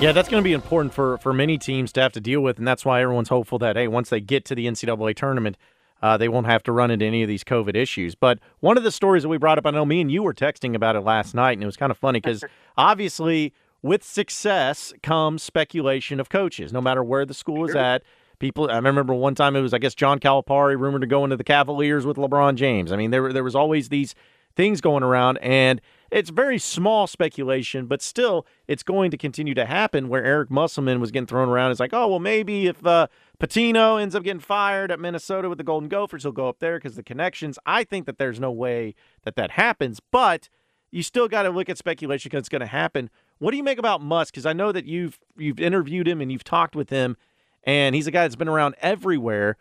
Yeah, 0.00 0.12
that's 0.12 0.28
going 0.28 0.40
to 0.40 0.44
be 0.44 0.52
important 0.52 0.94
for, 0.94 1.18
for 1.18 1.32
many 1.32 1.58
teams 1.58 1.92
to 1.92 2.00
have 2.00 2.12
to 2.12 2.20
deal 2.20 2.40
with, 2.40 2.58
and 2.58 2.66
that's 2.66 2.84
why 2.84 3.02
everyone's 3.02 3.28
hopeful 3.28 3.58
that, 3.58 3.74
hey, 3.74 3.88
once 3.88 4.10
they 4.10 4.20
get 4.20 4.44
to 4.46 4.54
the 4.54 4.66
NCAA 4.66 5.16
tournament, 5.16 5.56
uh, 6.02 6.16
they 6.16 6.28
won't 6.28 6.46
have 6.46 6.62
to 6.64 6.72
run 6.72 6.90
into 6.90 7.04
any 7.04 7.22
of 7.22 7.28
these 7.28 7.44
COVID 7.44 7.74
issues. 7.74 8.14
But 8.14 8.38
one 8.60 8.76
of 8.76 8.84
the 8.84 8.92
stories 8.92 9.22
that 9.22 9.28
we 9.28 9.38
brought 9.38 9.58
up, 9.58 9.66
I 9.66 9.70
know 9.70 9.84
me 9.84 10.00
and 10.00 10.10
you 10.10 10.22
were 10.22 10.34
texting 10.34 10.74
about 10.74 10.96
it 10.96 11.00
last 11.00 11.34
night, 11.34 11.52
and 11.52 11.62
it 11.62 11.66
was 11.66 11.76
kind 11.76 11.90
of 11.90 11.98
funny 11.98 12.20
because 12.20 12.44
obviously 12.76 13.52
with 13.82 14.02
success 14.04 14.92
comes 15.02 15.42
speculation 15.42 16.20
of 16.20 16.28
coaches, 16.28 16.72
no 16.72 16.80
matter 16.80 17.02
where 17.02 17.24
the 17.24 17.34
school 17.34 17.68
is 17.68 17.74
at. 17.74 18.02
People, 18.38 18.70
I 18.70 18.76
remember 18.76 19.14
one 19.14 19.34
time 19.34 19.56
it 19.56 19.62
was, 19.62 19.74
I 19.74 19.78
guess, 19.78 19.96
John 19.96 20.20
Calipari 20.20 20.78
rumored 20.78 21.00
to 21.00 21.08
go 21.08 21.24
into 21.24 21.36
the 21.36 21.42
Cavaliers 21.42 22.06
with 22.06 22.16
LeBron 22.16 22.54
James. 22.54 22.92
I 22.92 22.96
mean, 22.96 23.10
there 23.10 23.32
there 23.32 23.42
was 23.42 23.56
always 23.56 23.88
these 23.88 24.14
things 24.54 24.80
going 24.80 25.02
around, 25.02 25.38
and 25.38 25.80
it's 26.10 26.30
very 26.30 26.58
small 26.58 27.06
speculation, 27.06 27.86
but 27.86 28.00
still, 28.00 28.46
it's 28.66 28.82
going 28.82 29.10
to 29.10 29.16
continue 29.16 29.54
to 29.54 29.66
happen. 29.66 30.08
Where 30.08 30.24
Eric 30.24 30.50
Musselman 30.50 31.00
was 31.00 31.10
getting 31.10 31.26
thrown 31.26 31.48
around, 31.48 31.70
it's 31.70 31.80
like, 31.80 31.92
oh 31.92 32.08
well, 32.08 32.18
maybe 32.18 32.66
if 32.66 32.84
uh, 32.86 33.08
Pitino 33.38 34.00
ends 34.00 34.14
up 34.14 34.22
getting 34.22 34.40
fired 34.40 34.90
at 34.90 35.00
Minnesota 35.00 35.48
with 35.48 35.58
the 35.58 35.64
Golden 35.64 35.88
Gophers, 35.88 36.22
he'll 36.22 36.32
go 36.32 36.48
up 36.48 36.60
there 36.60 36.78
because 36.78 36.96
the 36.96 37.02
connections. 37.02 37.58
I 37.66 37.84
think 37.84 38.06
that 38.06 38.18
there's 38.18 38.40
no 38.40 38.50
way 38.50 38.94
that 39.24 39.36
that 39.36 39.52
happens, 39.52 40.00
but 40.00 40.48
you 40.90 41.02
still 41.02 41.28
got 41.28 41.42
to 41.42 41.50
look 41.50 41.68
at 41.68 41.76
speculation 41.76 42.30
because 42.30 42.40
it's 42.40 42.48
going 42.48 42.60
to 42.60 42.66
happen. 42.66 43.10
What 43.38 43.50
do 43.50 43.56
you 43.56 43.62
make 43.62 43.78
about 43.78 44.00
Muss? 44.00 44.30
Because 44.30 44.46
I 44.46 44.52
know 44.52 44.72
that 44.72 44.86
you've 44.86 45.18
you've 45.36 45.60
interviewed 45.60 46.08
him 46.08 46.20
and 46.20 46.32
you've 46.32 46.44
talked 46.44 46.74
with 46.74 46.90
him, 46.90 47.16
and 47.64 47.94
he's 47.94 48.06
a 48.06 48.10
guy 48.10 48.22
that's 48.22 48.36
been 48.36 48.48
around 48.48 48.76
everywhere. 48.80 49.56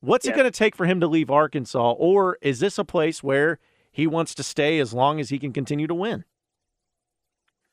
What's 0.00 0.26
yeah. 0.26 0.32
it 0.32 0.36
going 0.36 0.50
to 0.50 0.58
take 0.58 0.76
for 0.76 0.86
him 0.86 1.00
to 1.00 1.06
leave 1.06 1.30
Arkansas, 1.30 1.92
or 1.92 2.36
is 2.42 2.60
this 2.60 2.78
a 2.78 2.84
place 2.84 3.22
where 3.22 3.58
he 3.94 4.08
wants 4.08 4.34
to 4.34 4.42
stay 4.42 4.80
as 4.80 4.92
long 4.92 5.20
as 5.20 5.28
he 5.28 5.38
can 5.38 5.52
continue 5.52 5.86
to 5.86 5.94
win? 5.94 6.24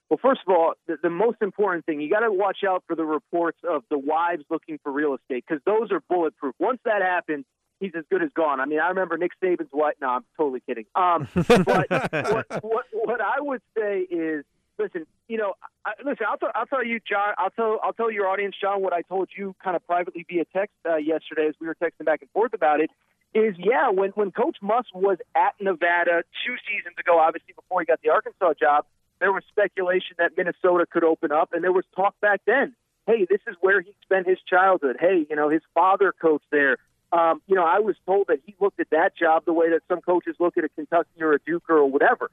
Well, 0.07 0.19
first 0.21 0.41
of 0.47 0.53
all, 0.53 0.73
the, 0.87 0.97
the 1.01 1.09
most 1.09 1.37
important 1.41 1.85
thing, 1.85 1.99
you 1.99 2.11
got 2.11 2.19
to 2.19 2.31
watch 2.31 2.59
out 2.67 2.83
for 2.85 2.95
the 2.95 3.03
reports 3.03 3.57
of 3.67 3.83
the 3.89 3.97
wives 3.97 4.43
looking 4.51 4.77
for 4.83 4.91
real 4.91 5.15
estate 5.15 5.43
because 5.47 5.63
those 5.65 5.91
are 5.91 5.99
bulletproof. 6.07 6.53
Once 6.59 6.79
that 6.85 7.01
happens, 7.01 7.45
he's 7.79 7.93
as 7.97 8.03
good 8.11 8.21
as 8.21 8.29
gone. 8.35 8.59
I 8.59 8.65
mean, 8.65 8.79
I 8.79 8.89
remember 8.89 9.17
Nick 9.17 9.31
Saban's 9.43 9.71
wife. 9.73 9.95
No, 9.99 10.09
I'm 10.09 10.25
totally 10.37 10.61
kidding. 10.67 10.85
Um, 10.93 11.27
but 11.33 11.89
what, 11.89 12.45
what, 12.61 12.85
what 12.91 13.21
I 13.21 13.39
would 13.39 13.61
say 13.75 14.01
is 14.01 14.45
listen, 14.77 15.07
you 15.27 15.37
know, 15.37 15.53
I, 15.85 15.93
listen. 16.05 16.27
I'll, 16.29 16.37
t- 16.37 16.53
I'll 16.53 16.67
tell 16.67 16.85
you, 16.85 16.99
John. 16.99 17.33
I'll 17.39 17.49
tell 17.49 17.79
I'll 17.83 17.93
tell 17.93 18.11
your 18.11 18.27
audience, 18.27 18.55
John, 18.61 18.83
what 18.83 18.93
I 18.93 19.01
told 19.01 19.29
you 19.35 19.55
kind 19.63 19.75
of 19.75 19.85
privately 19.87 20.23
via 20.29 20.45
text 20.55 20.75
uh, 20.87 20.97
yesterday 20.97 21.47
as 21.47 21.55
we 21.59 21.65
were 21.65 21.75
texting 21.75 22.05
back 22.05 22.21
and 22.21 22.29
forth 22.29 22.53
about 22.53 22.79
it. 22.79 22.91
Is 23.33 23.55
yeah, 23.57 23.89
when 23.89 24.11
when 24.11 24.31
Coach 24.31 24.57
Muss 24.61 24.85
was 24.93 25.17
at 25.35 25.53
Nevada 25.59 26.23
two 26.45 26.55
seasons 26.67 26.95
ago, 26.99 27.19
obviously 27.19 27.53
before 27.53 27.81
he 27.81 27.85
got 27.85 28.01
the 28.01 28.09
Arkansas 28.09 28.53
job, 28.59 28.85
there 29.19 29.31
was 29.31 29.43
speculation 29.49 30.15
that 30.17 30.31
Minnesota 30.35 30.85
could 30.89 31.03
open 31.03 31.31
up, 31.31 31.53
and 31.53 31.63
there 31.63 31.71
was 31.71 31.85
talk 31.95 32.19
back 32.19 32.41
then. 32.45 32.75
Hey, 33.07 33.25
this 33.29 33.39
is 33.47 33.55
where 33.61 33.81
he 33.81 33.95
spent 34.03 34.27
his 34.27 34.37
childhood. 34.47 34.97
Hey, 34.99 35.25
you 35.29 35.35
know, 35.35 35.49
his 35.49 35.61
father 35.73 36.13
coached 36.21 36.45
there. 36.51 36.77
Um, 37.11 37.41
you 37.47 37.55
know, 37.55 37.65
I 37.65 37.79
was 37.79 37.95
told 38.05 38.27
that 38.27 38.39
he 38.45 38.55
looked 38.59 38.79
at 38.79 38.89
that 38.91 39.17
job 39.17 39.45
the 39.45 39.53
way 39.53 39.69
that 39.69 39.81
some 39.87 40.01
coaches 40.01 40.35
look 40.39 40.57
at 40.57 40.63
a 40.63 40.69
Kentucky 40.69 41.21
or 41.21 41.33
a 41.33 41.39
Duke 41.39 41.69
or 41.69 41.85
whatever. 41.85 42.29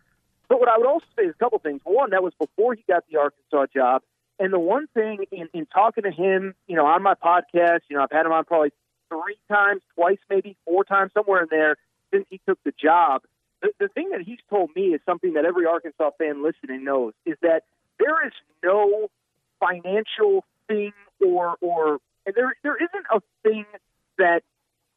But 0.48 0.60
what 0.60 0.68
I 0.68 0.78
would 0.78 0.86
also 0.86 1.06
say 1.16 1.24
is 1.24 1.34
a 1.34 1.38
couple 1.38 1.58
things. 1.58 1.80
One, 1.84 2.10
that 2.10 2.22
was 2.22 2.32
before 2.38 2.74
he 2.74 2.84
got 2.88 3.04
the 3.10 3.18
Arkansas 3.18 3.66
job. 3.74 4.02
And 4.38 4.52
the 4.52 4.58
one 4.58 4.86
thing 4.94 5.24
in, 5.32 5.48
in 5.52 5.66
talking 5.66 6.04
to 6.04 6.12
him, 6.12 6.54
you 6.68 6.76
know, 6.76 6.86
on 6.86 7.02
my 7.02 7.14
podcast, 7.14 7.80
you 7.88 7.96
know, 7.96 8.02
I've 8.02 8.12
had 8.12 8.24
him 8.24 8.32
on 8.32 8.44
probably 8.44 8.72
three 9.08 9.38
times, 9.48 9.82
twice, 9.94 10.18
maybe 10.28 10.56
four 10.64 10.84
times, 10.84 11.12
somewhere 11.14 11.42
in 11.42 11.48
there 11.50 11.76
since 12.12 12.26
he 12.30 12.40
took 12.48 12.58
the 12.64 12.72
job. 12.72 13.22
The, 13.62 13.70
the 13.78 13.88
thing 13.88 14.10
that 14.10 14.22
he's 14.22 14.38
told 14.50 14.70
me 14.74 14.94
is 14.94 15.00
something 15.04 15.34
that 15.34 15.44
every 15.44 15.66
Arkansas 15.66 16.10
fan 16.18 16.42
listening 16.42 16.84
knows 16.84 17.12
is 17.26 17.36
that 17.42 17.62
there 17.98 18.26
is 18.26 18.32
no 18.62 19.08
financial 19.60 20.44
thing 20.68 20.92
or 21.24 21.56
or 21.60 21.98
and 22.24 22.34
there 22.34 22.54
there 22.62 22.76
isn't 22.76 23.06
a 23.12 23.20
thing 23.42 23.64
that 24.18 24.42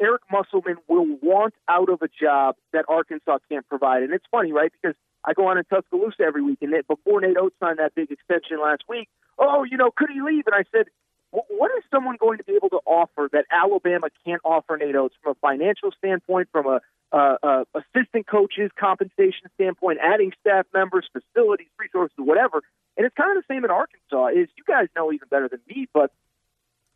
Eric 0.02 0.22
Musselman 0.32 0.78
will 0.88 1.18
want 1.22 1.54
out 1.68 1.90
of 1.90 2.02
a 2.02 2.08
job 2.08 2.56
that 2.74 2.86
Arkansas 2.88 3.38
can't 3.50 3.68
provide. 3.70 4.04
And 4.04 4.14
it's 4.14 4.26
funny, 4.32 4.52
right? 4.52 4.72
Because 4.82 4.96
I 5.24 5.34
go 5.34 5.48
on 5.48 5.58
in 5.58 5.64
Tuscaloosa 5.66 6.24
every 6.24 6.42
week, 6.42 6.58
and 6.62 6.74
before 6.88 7.22
Nate 7.22 7.38
Oats 7.38 7.56
signed 7.60 7.78
that 7.78 7.94
big 7.94 8.12
extension 8.12 8.60
last 8.62 8.84
week, 8.90 9.08
oh, 9.38 9.64
you 9.64 9.78
know, 9.78 9.92
could 9.96 10.10
he 10.10 10.22
leave? 10.22 10.48
And 10.48 10.56
I 10.56 10.64
said, 10.72 10.88
what 11.32 11.72
is 11.78 11.84
someone 11.90 12.18
going 12.18 12.38
to 12.38 12.44
be 12.44 12.54
able 12.54 12.70
to 12.70 12.80
offer 12.86 13.30
that 13.32 13.46
Alabama 13.52 14.08
can't 14.26 14.42
offer 14.44 14.78
Nate 14.78 14.96
Oats 14.96 15.16
from 15.24 15.32
a 15.32 15.36
financial 15.36 15.92
standpoint, 15.98 16.50
from 16.52 16.68
a 16.68 16.82
uh, 17.14 17.38
uh, 17.44 17.64
assistant 17.76 18.28
coaches 18.28 18.72
compensation 18.80 19.50
standpoint, 19.56 20.00
adding 20.02 20.32
staff 20.40 20.66
members, 20.74 21.10
facilities, 21.12 21.68
resources, 21.78 22.16
whatever. 22.18 22.62
And 22.98 23.06
it's 23.06 23.16
kind 23.16 23.36
of 23.36 23.44
the 23.44 23.54
same 23.54 23.66
in 23.66 23.72
Arkansas. 23.72 24.28
Is 24.28 24.50
you 24.58 24.64
guys 24.68 24.88
know 24.96 25.12
even 25.12 25.28
better 25.30 25.50
than 25.50 25.60
me, 25.68 25.88
but 25.94 26.12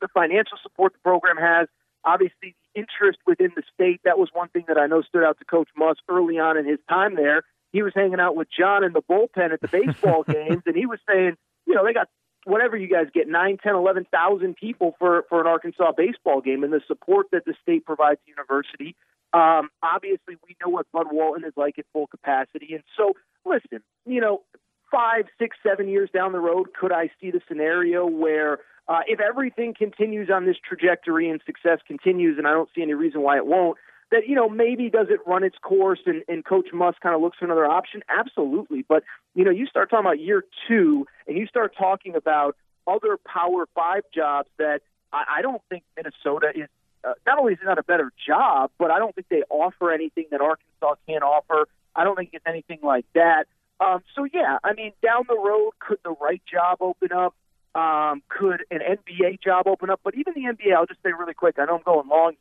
the 0.01 0.07
financial 0.13 0.57
support 0.61 0.93
the 0.93 0.99
program 0.99 1.37
has, 1.37 1.67
obviously 2.03 2.55
the 2.73 2.81
interest 2.81 3.19
within 3.25 3.51
the 3.55 3.63
state. 3.73 4.01
That 4.03 4.17
was 4.17 4.29
one 4.33 4.49
thing 4.49 4.65
that 4.67 4.77
I 4.77 4.87
know 4.87 5.01
stood 5.01 5.23
out 5.23 5.39
to 5.39 5.45
Coach 5.45 5.69
Muss 5.75 5.97
early 6.09 6.39
on 6.39 6.57
in 6.57 6.65
his 6.65 6.79
time 6.89 7.15
there. 7.15 7.43
He 7.71 7.83
was 7.83 7.93
hanging 7.93 8.19
out 8.19 8.35
with 8.35 8.47
John 8.57 8.83
in 8.83 8.93
the 8.93 9.01
bullpen 9.01 9.51
at 9.51 9.61
the 9.61 9.67
baseball 9.67 10.23
games, 10.29 10.63
and 10.65 10.75
he 10.75 10.85
was 10.85 10.99
saying, 11.07 11.35
you 11.65 11.75
know, 11.75 11.83
they 11.83 11.93
got 11.93 12.09
whatever 12.45 12.77
you 12.77 12.88
guys 12.88 13.08
get 13.13 13.27
nine, 13.27 13.58
ten, 13.62 13.75
eleven 13.75 14.05
thousand 14.10 14.55
people 14.55 14.95
for 14.97 15.25
for 15.27 15.41
an 15.41 15.47
Arkansas 15.47 15.91
baseball 15.97 16.39
game, 16.41 16.63
and 16.63 16.71
the 16.71 16.81
support 16.88 17.27
that 17.31 17.43
the 17.45 17.53
state 17.62 17.86
provides 17.86 18.19
the 18.25 18.31
university. 18.31 18.95
Um, 19.34 19.69
obviously, 19.84 20.38
we 20.47 20.55
know 20.63 20.69
what 20.69 20.89
Bud 20.93 21.08
Walton 21.12 21.43
is 21.43 21.53
like 21.58 21.77
at 21.77 21.86
full 21.91 22.08
capacity, 22.08 22.73
and 22.73 22.84
so 22.95 23.13
listen, 23.43 23.81
you 24.05 24.21
know, 24.21 24.43
five, 24.91 25.25
six, 25.38 25.58
seven 25.62 25.89
years 25.89 26.10
down 26.13 26.31
the 26.31 26.39
road, 26.39 26.67
could 26.79 26.91
I 26.91 27.10
see 27.19 27.31
the 27.31 27.41
scenario 27.47 28.05
where 28.05 28.60
uh, 28.88 29.01
if 29.08 29.19
everything 29.19 29.73
continues 29.73 30.29
on 30.29 30.45
this 30.45 30.58
trajectory 30.63 31.29
and 31.29 31.41
success 31.45 31.79
continues, 31.86 32.38
and 32.38 32.47
I 32.47 32.51
don't 32.51 32.69
see 32.75 32.81
any 32.81 32.93
reason 32.93 33.21
why 33.21 33.38
it 33.38 33.45
won't, 33.45 33.77
that 34.11 34.27
you 34.27 34.35
know 34.35 34.49
maybe 34.49 34.89
does 34.89 35.07
it 35.09 35.19
run 35.25 35.43
its 35.43 35.57
course 35.61 35.99
and, 36.05 36.23
and 36.27 36.45
Coach 36.45 36.67
Muss 36.73 36.95
kind 37.01 37.15
of 37.15 37.21
looks 37.21 37.37
for 37.37 37.45
another 37.45 37.65
option? 37.65 38.01
Absolutely, 38.09 38.85
but 38.87 39.03
you 39.33 39.43
know 39.43 39.51
you 39.51 39.65
start 39.65 39.89
talking 39.89 40.05
about 40.05 40.19
year 40.19 40.43
two 40.67 41.07
and 41.27 41.37
you 41.37 41.47
start 41.47 41.73
talking 41.77 42.15
about 42.15 42.55
other 42.87 43.17
Power 43.25 43.67
Five 43.73 44.03
jobs 44.13 44.49
that 44.57 44.81
I, 45.11 45.23
I 45.37 45.41
don't 45.41 45.61
think 45.69 45.83
Minnesota 45.95 46.51
is. 46.55 46.69
Uh, 47.03 47.13
not 47.27 47.37
only 47.37 47.53
is 47.53 47.59
it 47.61 47.65
not 47.65 47.77
a 47.77 47.83
better 47.83 48.11
job, 48.27 48.71
but 48.79 48.89
I 48.89 48.97
don't 48.97 49.13
think 49.13 49.27
they 49.29 49.43
offer 49.49 49.91
anything 49.91 50.25
that 50.31 50.41
Arkansas 50.41 50.95
can't 51.07 51.23
offer. 51.23 51.67
I 51.95 52.03
don't 52.03 52.15
think 52.15 52.31
it's 52.33 52.45
anything 52.47 52.79
like 52.81 53.05
that. 53.13 53.45
Um, 53.79 54.01
so 54.15 54.25
yeah, 54.31 54.57
I 54.63 54.73
mean, 54.73 54.91
down 55.03 55.23
the 55.27 55.37
road, 55.37 55.71
could 55.79 55.99
the 56.03 56.15
right 56.19 56.41
job 56.51 56.77
open 56.81 57.11
up? 57.11 57.35
Um, 57.75 58.23
could 58.29 58.63
an 58.71 58.79
NBA 58.79 59.41
job 59.41 59.67
open 59.67 59.89
up? 59.89 59.99
But 60.03 60.15
even 60.15 60.33
the 60.33 60.41
NBA, 60.41 60.73
I'll 60.75 60.85
just 60.85 61.03
say 61.03 61.11
really 61.11 61.33
quick. 61.33 61.55
I 61.59 61.65
know 61.65 61.75
I'm 61.75 61.83
going 61.83 62.07
long. 62.07 62.33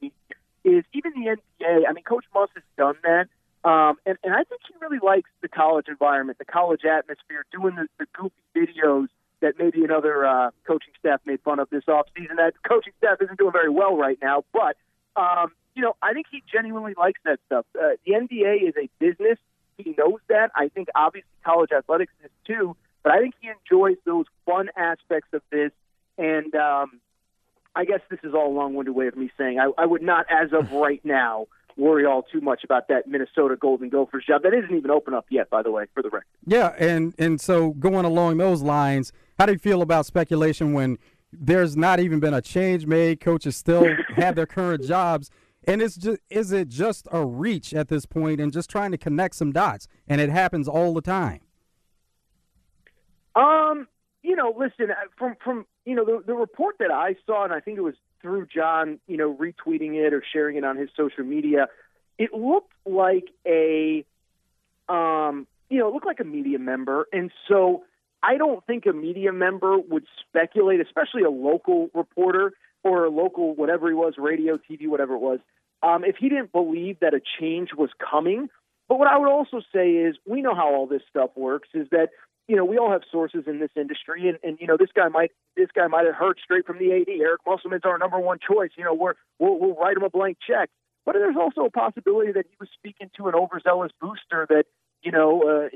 Is 0.64 0.85
even 0.92 1.12
the 1.12 1.37
NBA? 1.37 1.83
I 1.88 1.92
mean, 1.92 2.05
Coach 2.05 2.24
Muss 2.35 2.48
has 2.55 2.64
done 2.77 2.96
that, 3.03 3.29
um, 3.68 3.96
and 4.07 4.16
and 4.24 4.35
I 4.35 4.44
think 4.44 4.62
he 4.66 4.74
really 4.81 5.00
likes 5.03 5.29
the 5.42 5.48
college 5.48 5.87
environment, 5.88 6.38
the 6.38 6.44
college 6.44 6.85
atmosphere, 6.85 7.44
doing 7.53 7.77
the, 7.77 7.87
the 7.98 8.07
goofy 8.12 8.35
videos 8.57 9.09
that 9.40 9.59
maybe 9.59 9.85
another 9.85 10.27
uh, 10.27 10.50
coaching 10.66 10.94
staff 10.98 11.20
made 11.27 11.40
fun 11.42 11.59
of 11.59 11.68
this 11.70 11.85
offseason. 11.85 12.37
That 12.37 12.55
coaching 12.66 12.94
staff 12.98 13.18
isn't 13.20 13.38
doing 13.38 13.53
very 13.53 13.68
well 13.68 13.96
right 13.96 14.18
now, 14.22 14.44
but 14.53 14.77
um, 15.16 15.53
you 15.74 15.83
know, 15.83 15.94
I 16.00 16.12
think 16.12 16.27
he 16.31 16.42
genuinely 16.50 16.94
likes 16.96 17.20
that 17.24 17.40
stuff. 17.46 17.66
Uh, 17.79 17.96
the 18.07 18.12
NBA 18.12 18.68
is 18.68 18.74
a 18.77 18.88
business. 18.98 19.38
He 19.77 19.94
knows 19.98 20.20
that. 20.29 20.50
I 20.55 20.68
think 20.68 20.88
obviously 20.94 21.29
college 21.44 21.72
athletics 21.72 22.12
is 22.24 22.31
too. 22.46 22.77
But 23.03 23.12
I 23.12 23.20
think 23.20 23.35
he 23.40 23.48
enjoys 23.48 23.96
those 24.05 24.27
fun 24.46 24.70
aspects 24.77 25.29
of 25.33 25.42
this. 25.50 25.72
And 26.16 26.55
um, 26.55 27.00
I 27.77 27.85
guess 27.85 28.01
this 28.11 28.21
is 28.23 28.35
all 28.35 28.49
a 28.49 28.55
long-winded 28.55 28.95
way 28.95 29.09
of 29.09 29.17
me 29.17 29.31
saying 29.37 29.59
I, 29.59 29.71
I 29.77 29.87
would 29.87 30.03
not, 30.03 30.27
as 30.31 30.53
of 30.53 30.73
right 30.73 31.05
now, 31.05 31.47
worry 31.77 32.05
all 32.07 32.23
too 32.23 32.41
much 32.41 32.65
about 32.65 32.89
that 32.89 33.09
Minnesota 33.09 33.57
Golden 33.57 33.89
Gophers 33.89 34.25
job. 34.27 34.43
That 34.43 34.55
isn't 34.55 34.75
even 34.75 34.91
open 34.91 35.15
up 35.15 35.27
yet, 35.31 35.51
by 35.51 35.63
the 35.63 35.71
way, 35.71 35.87
for 35.95 36.03
the 36.03 36.11
record. 36.11 36.27
Yeah, 36.47 36.75
and 36.79 37.15
and 37.19 37.41
so 37.41 37.71
going 37.73 38.05
along 38.05 38.39
those 38.39 38.63
lines, 38.63 39.13
how 39.39 39.47
do 39.47 39.53
you 39.53 39.59
feel 39.59 39.83
about 39.83 40.07
speculation 40.07 40.73
when 40.73 40.99
there's 41.33 41.77
not 41.77 42.01
even 42.01 42.21
been 42.21 42.35
a 42.35 42.43
change 42.43 42.87
made? 42.87 43.21
Coaches 43.21 43.57
still 43.57 43.87
have 44.17 44.37
their 44.37 44.47
current 44.47 44.85
jobs, 44.85 45.31
and 45.67 45.83
it's 45.83 45.97
just 45.97 46.21
is 46.31 46.53
it 46.53 46.69
just 46.69 47.09
a 47.11 47.25
reach 47.25 47.75
at 47.75 47.89
this 47.89 48.07
point 48.07 48.41
and 48.41 48.53
just 48.53 48.71
trying 48.71 48.93
to 48.93 48.99
connect 48.99 49.35
some 49.35 49.53
dots? 49.53 49.89
And 50.07 50.21
it 50.21 50.31
happens 50.31 50.69
all 50.69 50.95
the 50.95 51.03
time. 51.03 51.41
Um, 53.35 53.89
you 54.25 54.35
know, 54.35 54.55
listen 54.59 54.93
from 55.17 55.37
from 55.45 55.67
you 55.85 55.95
know 55.95 56.05
the 56.05 56.23
the 56.27 56.35
report 56.35 56.77
that 56.81 56.91
I 56.91 57.15
saw, 57.27 57.45
and 57.45 57.53
I 57.53 57.61
think 57.61 57.77
it 57.77 57.83
was 57.83 57.95
through 58.23 58.47
John, 58.47 58.99
you 59.07 59.19
know, 59.19 59.35
retweeting 59.35 59.95
it 59.95 60.15
or 60.15 60.25
sharing 60.33 60.57
it 60.57 60.65
on 60.65 60.79
his 60.79 60.89
social 60.97 61.25
media. 61.25 61.69
It 62.17 62.33
looked 62.33 62.73
like 62.87 63.29
a, 63.47 64.05
um, 64.89 65.47
you 65.69 65.79
know, 65.79 65.89
it 65.89 65.95
looked 65.95 66.07
like 66.07 66.21
a 66.21 66.25
media 66.25 66.59
member, 66.59 67.07
and 67.13 67.31
so 67.49 67.85
I 68.23 68.39
don't 68.39 68.65
think 68.67 68.87
a 68.87 68.95
media 68.95 69.31
member 69.31 69.79
would 69.79 70.07
speculate, 70.27 70.81
especially 70.81 71.25
a 71.25 71.31
local 71.31 71.91
reporter 71.93 72.55
or 72.83 73.05
a 73.05 73.11
local 73.11 73.55
whatever 73.55 73.89
he 73.89 73.95
was, 73.95 74.15
radio, 74.17 74.57
TV, 74.57 74.89
whatever 74.89 75.15
it 75.15 75.21
was, 75.21 75.41
um, 75.83 76.03
if 76.03 76.17
he 76.17 76.31
didn't 76.31 76.51
believe 76.51 77.01
that 77.01 77.13
a 77.13 77.21
change 77.39 77.75
was 77.77 77.91
coming. 77.99 78.49
But 78.89 78.99
what 78.99 79.09
I 79.09 79.19
would 79.19 79.29
also 79.29 79.61
say 79.73 79.91
is, 79.91 80.17
we 80.27 80.41
know 80.41 80.55
how 80.55 80.75
all 80.75 80.87
this 80.87 81.03
stuff 81.11 81.31
works. 81.37 81.69
Is 81.75 81.89
that 81.91 82.11
you 82.46 82.57
know, 82.57 82.64
we 82.64 82.76
all 82.78 82.90
have 82.90 83.02
sources 83.11 83.44
in 83.46 83.59
this 83.59 83.70
industry, 83.76 84.28
and, 84.28 84.38
and 84.42 84.59
you 84.61 84.66
know, 84.66 84.76
this 84.76 84.90
guy 84.94 85.09
might 85.09 85.33
this 85.57 85.68
guy 85.74 85.87
might 85.87 86.07
have 86.07 86.14
heard 86.14 86.38
straight 86.42 86.66
from 86.66 86.78
the 86.78 86.92
AD. 86.92 87.09
Eric 87.09 87.40
Musselman's 87.46 87.85
our 87.85 87.98
number 87.98 88.18
one 88.18 88.38
choice. 88.38 88.70
You 88.76 88.85
know, 88.85 88.94
we're 88.94 89.14
we'll, 89.38 89.59
we'll 89.59 89.74
write 89.74 89.96
him 89.96 90.02
a 90.02 90.11
blank 90.11 90.38
check. 90.46 90.70
But 91.07 91.14
there's 91.14 91.37
also 91.37 91.66
a 91.66 91.70
possibility 91.70 92.33
that 92.33 92.46
he 92.48 92.57
was 92.59 92.68
speaking 92.74 93.11
to 93.18 93.28
an 93.28 93.35
overzealous 93.35 93.92
booster 94.00 94.46
that 94.48 94.64
you 95.02 95.12
know, 95.12 95.42
uh, 95.42 95.68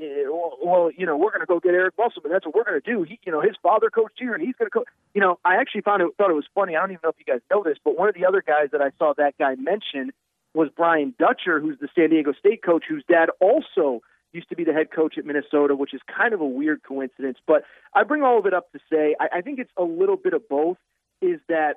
well, 0.63 0.89
you 0.95 1.05
know, 1.05 1.15
we're 1.15 1.29
going 1.29 1.41
to 1.41 1.45
go 1.45 1.59
get 1.59 1.75
Eric 1.75 1.93
Musselman. 1.99 2.31
That's 2.31 2.47
what 2.47 2.55
we're 2.55 2.63
going 2.63 2.81
to 2.81 2.91
do. 2.91 3.03
He, 3.03 3.19
you 3.23 3.31
know, 3.31 3.41
his 3.41 3.55
father 3.61 3.91
coached 3.91 4.15
here, 4.17 4.33
and 4.33 4.41
he's 4.41 4.55
going 4.55 4.65
to 4.65 4.71
coach. 4.71 4.87
You 5.13 5.21
know, 5.21 5.37
I 5.45 5.57
actually 5.57 5.81
found 5.81 6.01
it 6.01 6.09
thought 6.17 6.31
it 6.31 6.35
was 6.35 6.47
funny. 6.55 6.75
I 6.75 6.79
don't 6.79 6.91
even 6.91 7.01
know 7.03 7.09
if 7.09 7.15
you 7.19 7.31
guys 7.31 7.41
know 7.51 7.63
this, 7.63 7.77
but 7.83 7.97
one 7.97 8.09
of 8.09 8.15
the 8.15 8.25
other 8.25 8.43
guys 8.45 8.69
that 8.71 8.81
I 8.81 8.89
saw 8.97 9.13
that 9.17 9.37
guy 9.37 9.53
mention 9.55 10.11
was 10.55 10.69
Brian 10.75 11.13
Dutcher, 11.19 11.59
who's 11.59 11.77
the 11.79 11.89
San 11.95 12.09
Diego 12.09 12.33
State 12.33 12.63
coach, 12.63 12.85
whose 12.89 13.03
dad 13.07 13.29
also 13.39 14.01
used 14.33 14.49
to 14.49 14.55
be 14.55 14.63
the 14.63 14.73
head 14.73 14.91
coach 14.91 15.17
at 15.17 15.25
Minnesota, 15.25 15.75
which 15.75 15.93
is 15.93 16.01
kind 16.15 16.33
of 16.33 16.41
a 16.41 16.45
weird 16.45 16.83
coincidence. 16.83 17.37
But 17.45 17.63
I 17.93 18.03
bring 18.03 18.23
all 18.23 18.39
of 18.39 18.45
it 18.45 18.53
up 18.53 18.71
to 18.71 18.79
say 18.91 19.15
I, 19.19 19.37
I 19.37 19.41
think 19.41 19.59
it's 19.59 19.71
a 19.77 19.83
little 19.83 20.17
bit 20.17 20.33
of 20.33 20.47
both. 20.47 20.77
Is 21.21 21.39
that 21.49 21.75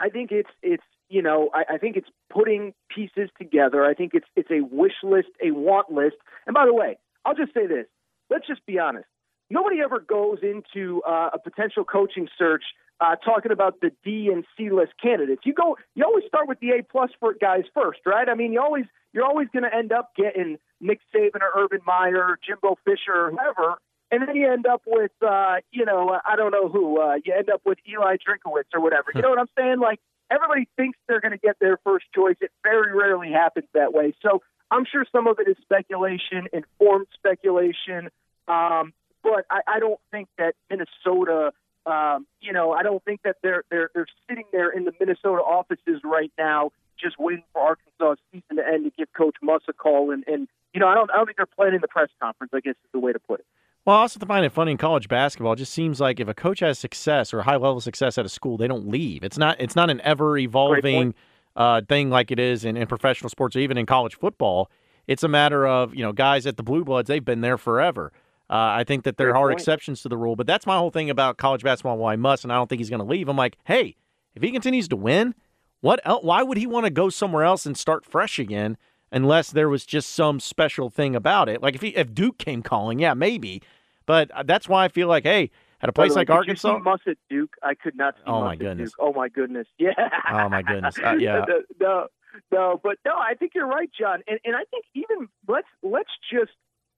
I 0.00 0.08
think 0.08 0.32
it's 0.32 0.50
it's 0.62 0.82
you 1.08 1.22
know 1.22 1.50
I, 1.54 1.74
I 1.74 1.78
think 1.78 1.96
it's 1.96 2.08
putting 2.30 2.74
pieces 2.94 3.30
together. 3.38 3.84
I 3.84 3.94
think 3.94 4.12
it's 4.14 4.26
it's 4.36 4.50
a 4.50 4.60
wish 4.60 4.94
list, 5.02 5.28
a 5.42 5.50
want 5.52 5.90
list. 5.90 6.16
And 6.46 6.54
by 6.54 6.66
the 6.66 6.74
way, 6.74 6.98
I'll 7.24 7.34
just 7.34 7.54
say 7.54 7.66
this: 7.66 7.86
let's 8.30 8.46
just 8.46 8.64
be 8.66 8.78
honest. 8.78 9.06
Nobody 9.50 9.80
ever 9.84 10.00
goes 10.00 10.38
into 10.42 11.02
uh, 11.02 11.30
a 11.34 11.38
potential 11.38 11.84
coaching 11.84 12.28
search 12.38 12.64
uh, 13.00 13.16
talking 13.16 13.52
about 13.52 13.80
the 13.80 13.90
D 14.04 14.30
and 14.32 14.44
C 14.56 14.70
list 14.70 14.92
candidates. 15.02 15.42
You 15.44 15.52
go, 15.52 15.76
you 15.94 16.04
always 16.04 16.24
start 16.26 16.48
with 16.48 16.60
the 16.60 16.70
A 16.70 16.82
plus 16.82 17.10
for 17.20 17.34
guys 17.34 17.64
first, 17.74 18.00
right? 18.06 18.28
I 18.28 18.34
mean, 18.34 18.52
you 18.52 18.60
always 18.60 18.84
you're 19.12 19.24
always 19.24 19.48
going 19.52 19.64
to 19.64 19.74
end 19.74 19.92
up 19.92 20.10
getting 20.16 20.58
Nick 20.84 21.00
Saban 21.14 21.40
or 21.40 21.64
Urban 21.64 21.80
Meyer, 21.86 22.38
Jimbo 22.46 22.76
Fisher, 22.84 23.26
or 23.26 23.30
whoever, 23.30 23.78
and 24.10 24.28
then 24.28 24.36
you 24.36 24.52
end 24.52 24.66
up 24.66 24.82
with, 24.86 25.10
uh, 25.26 25.56
you 25.72 25.84
know, 25.84 26.18
I 26.26 26.36
don't 26.36 26.52
know 26.52 26.68
who. 26.68 27.00
Uh, 27.00 27.16
you 27.24 27.34
end 27.36 27.50
up 27.50 27.62
with 27.64 27.78
Eli 27.88 28.16
Drinkwitz 28.16 28.72
or 28.74 28.80
whatever. 28.80 29.10
You 29.14 29.22
know 29.22 29.30
what 29.30 29.40
I'm 29.40 29.48
saying? 29.58 29.80
Like 29.80 29.98
everybody 30.30 30.68
thinks 30.76 30.98
they're 31.08 31.20
going 31.20 31.32
to 31.32 31.38
get 31.38 31.56
their 31.58 31.78
first 31.84 32.06
choice. 32.14 32.36
It 32.40 32.52
very 32.62 32.94
rarely 32.94 33.32
happens 33.32 33.66
that 33.74 33.92
way. 33.92 34.14
So 34.22 34.42
I'm 34.70 34.84
sure 34.84 35.04
some 35.10 35.26
of 35.26 35.38
it 35.40 35.48
is 35.48 35.56
speculation, 35.62 36.48
informed 36.52 37.06
speculation. 37.14 38.10
Um, 38.46 38.92
but 39.22 39.46
I, 39.50 39.60
I 39.66 39.80
don't 39.80 40.00
think 40.12 40.28
that 40.38 40.54
Minnesota 40.70 41.52
um, 41.86 42.26
you 42.40 42.52
know, 42.52 42.72
I 42.72 42.82
don't 42.82 43.04
think 43.04 43.20
that 43.24 43.36
they're 43.42 43.64
they're 43.70 43.90
they're 43.94 44.06
sitting 44.28 44.44
there 44.52 44.70
in 44.70 44.84
the 44.84 44.92
Minnesota 44.98 45.42
offices 45.42 46.00
right 46.02 46.32
now 46.38 46.70
just 46.98 47.18
waiting 47.18 47.44
for 47.52 47.60
Arkansas' 47.60 48.14
season 48.32 48.56
to 48.56 48.66
end 48.66 48.84
to 48.84 48.90
give 48.96 49.12
Coach 49.12 49.36
Muss 49.42 49.62
a 49.68 49.72
call. 49.72 50.10
And, 50.10 50.24
and 50.26 50.48
you 50.74 50.80
know, 50.80 50.88
I 50.88 50.94
don't, 50.94 51.10
I 51.10 51.16
don't 51.16 51.26
think 51.26 51.36
they're 51.36 51.46
planning 51.46 51.80
the 51.80 51.88
press 51.88 52.08
conference. 52.20 52.52
I 52.54 52.60
guess 52.60 52.72
is 52.72 52.90
the 52.92 52.98
way 52.98 53.12
to 53.12 53.18
put 53.18 53.40
it. 53.40 53.46
Well, 53.86 53.96
I 53.96 54.00
also 54.00 54.18
find 54.20 54.46
it 54.46 54.52
funny 54.52 54.72
in 54.72 54.78
college 54.78 55.08
basketball. 55.08 55.52
It 55.52 55.56
just 55.56 55.72
seems 55.72 56.00
like 56.00 56.18
if 56.18 56.26
a 56.26 56.34
coach 56.34 56.60
has 56.60 56.78
success 56.78 57.34
or 57.34 57.42
high 57.42 57.56
level 57.56 57.80
success 57.80 58.16
at 58.16 58.24
a 58.24 58.30
school, 58.30 58.56
they 58.56 58.66
don't 58.66 58.88
leave. 58.88 59.22
It's 59.22 59.38
not. 59.38 59.60
It's 59.60 59.76
not 59.76 59.90
an 59.90 60.00
ever 60.00 60.36
evolving 60.38 61.14
uh, 61.54 61.82
thing 61.88 62.10
like 62.10 62.30
it 62.30 62.38
is 62.38 62.64
in, 62.64 62.76
in 62.76 62.86
professional 62.86 63.28
sports 63.30 63.56
or 63.56 63.60
even 63.60 63.76
in 63.78 63.86
college 63.86 64.16
football. 64.16 64.70
It's 65.06 65.22
a 65.22 65.28
matter 65.28 65.66
of 65.66 65.94
you 65.94 66.02
know 66.02 66.12
guys 66.12 66.46
at 66.46 66.56
the 66.56 66.62
Blue 66.62 66.84
Bloods. 66.84 67.08
They've 67.08 67.24
been 67.24 67.42
there 67.42 67.58
forever. 67.58 68.10
Uh, 68.48 68.54
I 68.80 68.84
think 68.84 69.04
that 69.04 69.16
there 69.16 69.32
Great 69.32 69.40
are 69.40 69.48
point. 69.48 69.60
exceptions 69.60 70.02
to 70.02 70.08
the 70.08 70.16
rule, 70.16 70.36
but 70.36 70.46
that's 70.46 70.66
my 70.66 70.76
whole 70.76 70.90
thing 70.90 71.08
about 71.08 71.38
college 71.38 71.62
basketball. 71.62 71.96
Why 71.96 72.16
must, 72.16 72.44
and 72.44 72.52
I 72.52 72.56
don't 72.56 72.68
think 72.68 72.78
he's 72.78 72.90
going 72.90 73.00
to 73.00 73.06
leave. 73.06 73.28
I'm 73.28 73.36
like, 73.36 73.56
hey, 73.64 73.96
if 74.34 74.42
he 74.42 74.50
continues 74.50 74.88
to 74.88 74.96
win, 74.96 75.34
what? 75.80 76.00
El- 76.04 76.22
why 76.22 76.42
would 76.42 76.58
he 76.58 76.66
want 76.66 76.84
to 76.84 76.90
go 76.90 77.08
somewhere 77.10 77.42
else 77.44 77.66
and 77.66 77.76
start 77.76 78.04
fresh 78.04 78.38
again? 78.38 78.76
Unless 79.14 79.52
there 79.52 79.68
was 79.68 79.86
just 79.86 80.10
some 80.10 80.40
special 80.40 80.90
thing 80.90 81.14
about 81.14 81.48
it, 81.48 81.62
like 81.62 81.76
if 81.76 81.80
he, 81.82 81.88
if 81.90 82.12
Duke 82.12 82.36
came 82.36 82.62
calling, 82.62 82.98
yeah, 82.98 83.14
maybe. 83.14 83.62
But 84.06 84.30
uh, 84.32 84.42
that's 84.42 84.68
why 84.68 84.84
I 84.84 84.88
feel 84.88 85.06
like, 85.08 85.22
hey, 85.22 85.50
at 85.80 85.88
a 85.88 85.92
place 85.92 86.10
way, 86.10 86.22
like 86.22 86.30
Arkansas, 86.30 86.78
Muss 86.80 87.00
at 87.06 87.16
Duke. 87.30 87.54
I 87.62 87.74
could 87.74 87.96
not 87.96 88.16
see 88.16 88.22
Oh, 88.26 88.40
my 88.40 88.56
goodness. 88.56 88.90
Duke. 88.90 88.96
Oh 88.98 89.12
my 89.12 89.28
goodness. 89.28 89.68
Yeah. 89.78 89.92
Oh, 90.32 90.48
my 90.48 90.62
goodness. 90.62 90.96
Uh, 91.02 91.14
yeah. 91.18 91.44
no, 91.48 91.62
no, 91.80 92.06
no, 92.50 92.80
but 92.82 92.98
no, 93.06 93.12
I 93.14 93.34
think 93.34 93.52
you're 93.54 93.68
right, 93.68 93.88
John. 93.98 94.22
And 94.26 94.40
and 94.44 94.56
I 94.56 94.64
think 94.70 94.84
even 94.94 95.28
let's 95.46 95.68
let's 95.82 96.10
just 96.32 96.52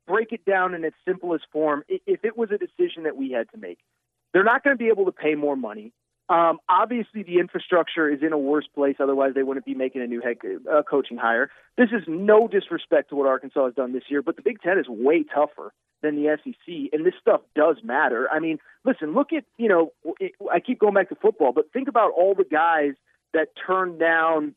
break 0.07 0.33
it 0.33 0.45
down 0.47 0.75
in 0.75 0.85
its 0.85 0.97
simplest 1.07 1.45
form. 1.53 1.85
If 1.89 2.25
it 2.25 2.37
was 2.37 2.51
a 2.51 2.59
decision 2.59 3.03
that 3.03 3.17
we 3.17 3.33
had 3.33 3.51
to 3.51 3.59
make, 3.59 3.79
they're 4.33 4.45
not 4.45 4.65
going 4.65 4.75
to 4.75 4.83
be 4.83 4.89
able 4.89 5.05
to 5.05 5.13
pay 5.13 5.35
more 5.35 5.57
money. 5.57 5.93
Um, 6.29 6.59
obviously, 6.69 7.23
the 7.23 7.39
infrastructure 7.39 8.09
is 8.09 8.21
in 8.23 8.33
a 8.33 8.39
worse 8.39 8.67
place. 8.75 8.97
Otherwise, 8.99 9.35
they 9.35 9.45
wouldn't 9.45 9.65
be 9.65 9.75
making 9.75 10.03
a 10.03 10.07
new 10.07 10.21
head 10.21 10.39
uh, 10.71 10.83
coaching 10.83 11.17
hire. 11.17 11.51
This 11.77 11.91
is 11.93 12.03
no 12.09 12.49
disrespect 12.49 13.11
to 13.11 13.17
what 13.17 13.29
Arkansas 13.29 13.67
has 13.67 13.75
done 13.75 13.93
this 13.93 14.05
year, 14.09 14.23
but 14.23 14.35
the 14.37 14.43
Big 14.43 14.61
Ten 14.61 14.79
is 14.79 14.87
way 14.89 15.23
tougher 15.23 15.73
than 16.03 16.17
the 16.17 16.37
SEC, 16.43 16.91
and 16.93 17.07
this 17.07 17.15
stuff 17.21 17.43
does 17.55 17.77
matter. 17.85 18.29
I 18.31 18.41
mean, 18.41 18.59
listen, 18.85 19.15
look 19.15 19.33
at 19.33 19.45
you 19.57 19.69
know, 19.69 19.93
it, 20.19 20.33
I 20.53 20.61
keep 20.61 20.81
going 20.81 20.95
back 20.95 21.09
to 21.11 21.15
football, 21.15 21.53
but 21.53 21.73
think 21.73 21.89
about 21.89 22.13
all 22.13 22.35
the 22.35 22.45
guys 22.45 22.95
that 23.33 23.49
turned 23.67 24.01
down, 24.01 24.55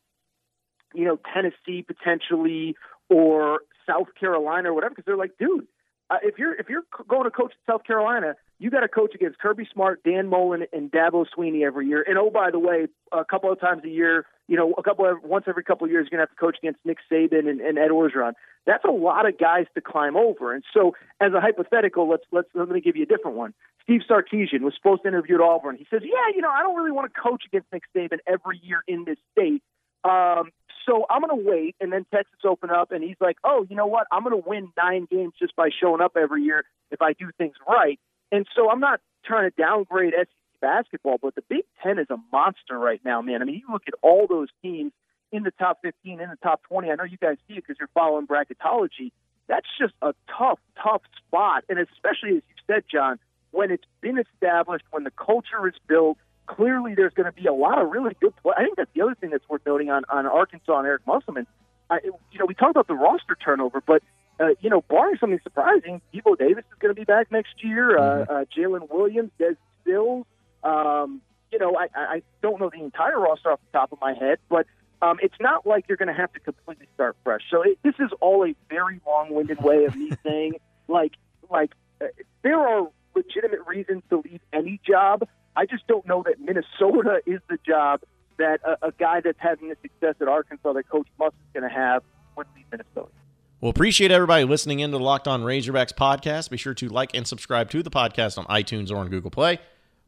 you 0.92 1.04
know, 1.04 1.18
Tennessee 1.32 1.82
potentially 1.82 2.76
or 3.08 3.60
South 3.86 4.08
Carolina 4.18 4.70
or 4.70 4.74
whatever, 4.74 4.90
because 4.90 5.04
they're 5.04 5.16
like, 5.16 5.38
dude, 5.38 5.66
uh, 6.10 6.16
if 6.22 6.38
you're 6.38 6.54
if 6.54 6.68
you're 6.68 6.82
going 7.08 7.24
to 7.24 7.30
coach 7.30 7.52
South 7.68 7.84
Carolina, 7.84 8.34
you 8.58 8.68
got 8.68 8.80
to 8.80 8.88
coach 8.88 9.14
against 9.14 9.38
Kirby 9.38 9.68
Smart, 9.72 10.02
Dan 10.02 10.26
Mullen, 10.26 10.66
and 10.72 10.90
Dabo 10.90 11.24
Swinney 11.36 11.64
every 11.64 11.86
year. 11.86 12.04
And 12.06 12.18
oh, 12.18 12.30
by 12.30 12.50
the 12.50 12.58
way, 12.58 12.88
a 13.12 13.24
couple 13.24 13.52
of 13.52 13.60
times 13.60 13.84
a 13.84 13.88
year, 13.88 14.26
you 14.48 14.56
know, 14.56 14.74
a 14.76 14.82
couple 14.82 15.08
of 15.08 15.22
once 15.22 15.44
every 15.46 15.62
couple 15.62 15.84
of 15.84 15.92
years, 15.92 16.08
you're 16.10 16.18
gonna 16.18 16.28
have 16.28 16.36
to 16.36 16.40
coach 16.40 16.56
against 16.60 16.80
Nick 16.84 16.98
Saban 17.10 17.48
and, 17.48 17.60
and 17.60 17.78
Ed 17.78 17.90
Orgeron. 17.90 18.32
That's 18.66 18.84
a 18.84 18.90
lot 18.90 19.26
of 19.26 19.38
guys 19.38 19.66
to 19.74 19.80
climb 19.80 20.16
over. 20.16 20.52
And 20.52 20.64
so, 20.74 20.94
as 21.20 21.32
a 21.32 21.40
hypothetical, 21.40 22.08
let's 22.08 22.24
let's 22.32 22.48
let 22.54 22.68
me 22.68 22.80
give 22.80 22.96
you 22.96 23.04
a 23.04 23.06
different 23.06 23.36
one. 23.36 23.54
Steve 23.84 24.00
Sarkisian 24.08 24.62
was 24.62 24.74
supposed 24.74 25.02
to 25.02 25.08
interview 25.08 25.36
at 25.36 25.40
Auburn. 25.40 25.76
He 25.76 25.86
says, 25.88 26.02
"Yeah, 26.02 26.34
you 26.34 26.42
know, 26.42 26.50
I 26.50 26.62
don't 26.62 26.76
really 26.76 26.92
want 26.92 27.12
to 27.12 27.20
coach 27.20 27.44
against 27.46 27.68
Nick 27.72 27.84
Saban 27.94 28.18
every 28.26 28.60
year 28.62 28.82
in 28.88 29.04
this 29.04 29.18
state." 29.32 29.62
Um, 30.02 30.50
so 30.86 31.06
I'm 31.10 31.22
going 31.22 31.42
to 31.42 31.48
wait, 31.48 31.76
and 31.80 31.92
then 31.92 32.06
Texas 32.12 32.40
open 32.44 32.70
up, 32.70 32.92
and 32.92 33.02
he's 33.02 33.16
like, 33.20 33.36
"Oh, 33.44 33.66
you 33.68 33.76
know 33.76 33.86
what? 33.86 34.06
I'm 34.10 34.22
going 34.24 34.40
to 34.40 34.48
win 34.48 34.72
nine 34.76 35.06
games 35.10 35.34
just 35.38 35.54
by 35.56 35.70
showing 35.80 36.00
up 36.00 36.16
every 36.16 36.42
year 36.42 36.64
if 36.90 37.02
I 37.02 37.12
do 37.12 37.30
things 37.38 37.54
right." 37.68 37.98
And 38.32 38.46
so 38.54 38.70
I'm 38.70 38.80
not 38.80 39.00
trying 39.24 39.50
to 39.50 39.56
downgrade 39.56 40.14
SEC 40.16 40.28
basketball, 40.60 41.18
but 41.20 41.34
the 41.34 41.42
Big 41.48 41.64
Ten 41.82 41.98
is 41.98 42.06
a 42.10 42.16
monster 42.32 42.78
right 42.78 43.00
now, 43.04 43.22
man. 43.22 43.42
I 43.42 43.44
mean, 43.44 43.56
you 43.56 43.72
look 43.72 43.84
at 43.88 43.94
all 44.02 44.26
those 44.28 44.48
teams 44.62 44.92
in 45.32 45.42
the 45.42 45.50
top 45.52 45.78
15, 45.82 46.20
in 46.20 46.28
the 46.28 46.36
top 46.42 46.62
20. 46.64 46.90
I 46.90 46.94
know 46.96 47.04
you 47.04 47.16
guys 47.16 47.36
see 47.46 47.54
it 47.54 47.64
because 47.66 47.76
you're 47.78 47.88
following 47.94 48.26
bracketology. 48.26 49.12
That's 49.48 49.66
just 49.78 49.94
a 50.02 50.14
tough, 50.38 50.60
tough 50.82 51.02
spot, 51.26 51.64
and 51.68 51.78
especially 51.78 52.36
as 52.36 52.42
you 52.48 52.62
said, 52.66 52.84
John, 52.90 53.18
when 53.50 53.70
it's 53.70 53.84
been 54.00 54.18
established, 54.18 54.84
when 54.90 55.04
the 55.04 55.12
culture 55.12 55.66
is 55.66 55.74
built. 55.88 56.18
Clearly, 56.56 56.94
there's 56.94 57.14
going 57.14 57.26
to 57.26 57.32
be 57.32 57.46
a 57.46 57.52
lot 57.52 57.80
of 57.80 57.90
really 57.90 58.16
good 58.20 58.34
play. 58.42 58.54
I 58.56 58.64
think 58.64 58.76
that's 58.76 58.90
the 58.94 59.02
other 59.02 59.14
thing 59.14 59.30
that's 59.30 59.48
worth 59.48 59.62
noting 59.64 59.90
on, 59.90 60.04
on 60.08 60.26
Arkansas 60.26 60.78
and 60.78 60.86
Eric 60.86 61.02
Musselman. 61.06 61.46
I, 61.88 61.98
you 62.04 62.38
know, 62.38 62.46
we 62.46 62.54
talk 62.54 62.70
about 62.70 62.86
the 62.86 62.94
roster 62.94 63.36
turnover, 63.36 63.80
but 63.84 64.02
uh, 64.40 64.48
you 64.60 64.70
know, 64.70 64.82
barring 64.88 65.16
something 65.18 65.40
surprising, 65.42 66.00
Devo 66.14 66.36
Davis 66.38 66.64
is 66.64 66.78
going 66.78 66.94
to 66.94 66.98
be 66.98 67.04
back 67.04 67.30
next 67.30 67.62
year. 67.62 67.98
Uh, 67.98 68.02
uh, 68.02 68.44
Jaylin 68.56 68.90
Williams, 68.90 69.30
Desi 69.38 69.56
Sills. 69.84 70.26
Um, 70.64 71.20
you 71.52 71.58
know, 71.58 71.76
I, 71.76 71.88
I 71.94 72.14
I 72.14 72.22
don't 72.42 72.60
know 72.60 72.70
the 72.70 72.82
entire 72.82 73.18
roster 73.18 73.52
off 73.52 73.60
the 73.72 73.78
top 73.78 73.92
of 73.92 74.00
my 74.00 74.14
head, 74.14 74.38
but 74.48 74.66
um, 75.02 75.18
it's 75.22 75.34
not 75.40 75.66
like 75.66 75.86
you're 75.88 75.96
going 75.96 76.08
to 76.08 76.14
have 76.14 76.32
to 76.32 76.40
completely 76.40 76.86
start 76.94 77.16
fresh. 77.24 77.42
So 77.50 77.62
it, 77.62 77.78
this 77.82 77.94
is 77.98 78.10
all 78.20 78.44
a 78.44 78.54
very 78.68 79.00
long-winded 79.06 79.62
way 79.62 79.84
of 79.84 79.96
me 79.96 80.10
saying, 80.24 80.54
like, 80.88 81.12
like 81.50 81.72
uh, 82.00 82.06
there 82.42 82.58
are 82.58 82.88
legitimate 83.14 83.66
reasons 83.66 84.02
to 84.10 84.22
leave 84.24 84.40
any 84.52 84.80
job. 84.86 85.26
I 85.56 85.66
just 85.66 85.86
don't 85.86 86.06
know 86.06 86.22
that 86.24 86.40
Minnesota 86.40 87.20
is 87.26 87.40
the 87.48 87.58
job 87.66 88.00
that 88.38 88.60
a, 88.64 88.88
a 88.88 88.92
guy 88.92 89.20
that's 89.20 89.38
having 89.38 89.68
the 89.68 89.76
success 89.82 90.14
at 90.20 90.28
Arkansas 90.28 90.72
that 90.72 90.88
Coach 90.88 91.08
Muss 91.18 91.32
is 91.32 91.60
going 91.60 91.68
to 91.68 91.74
have 91.74 92.02
would 92.36 92.46
leave 92.56 92.64
Minnesota. 92.70 93.12
Well, 93.60 93.70
appreciate 93.70 94.10
everybody 94.10 94.44
listening 94.44 94.80
in 94.80 94.90
to 94.90 94.96
the 94.96 95.04
Locked 95.04 95.28
On 95.28 95.42
Razorbacks 95.42 95.92
podcast. 95.92 96.48
Be 96.48 96.56
sure 96.56 96.72
to 96.74 96.88
like 96.88 97.14
and 97.14 97.26
subscribe 97.26 97.70
to 97.70 97.82
the 97.82 97.90
podcast 97.90 98.38
on 98.38 98.46
iTunes 98.46 98.90
or 98.90 98.96
on 98.96 99.10
Google 99.10 99.30
Play. 99.30 99.58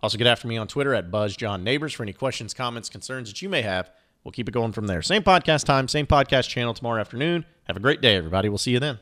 Also, 0.02 0.16
get 0.16 0.26
after 0.26 0.48
me 0.48 0.56
on 0.56 0.66
Twitter 0.66 0.94
at 0.94 1.10
BuzzJohnNeighbors 1.10 1.94
for 1.94 2.02
any 2.02 2.14
questions, 2.14 2.54
comments, 2.54 2.88
concerns 2.88 3.28
that 3.28 3.42
you 3.42 3.48
may 3.48 3.62
have. 3.62 3.90
We'll 4.24 4.32
keep 4.32 4.48
it 4.48 4.52
going 4.52 4.72
from 4.72 4.86
there. 4.86 5.02
Same 5.02 5.22
podcast 5.22 5.64
time, 5.64 5.86
same 5.86 6.06
podcast 6.06 6.48
channel 6.48 6.74
tomorrow 6.74 7.00
afternoon. 7.00 7.44
Have 7.64 7.76
a 7.76 7.80
great 7.80 8.00
day, 8.00 8.16
everybody. 8.16 8.48
We'll 8.48 8.58
see 8.58 8.72
you 8.72 8.80
then. 8.80 8.98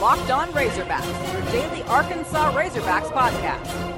Locked 0.00 0.30
On 0.30 0.48
Razorbacks, 0.52 1.32
your 1.32 1.42
daily 1.50 1.82
Arkansas 1.88 2.52
Razorbacks 2.52 3.10
podcast. 3.10 3.97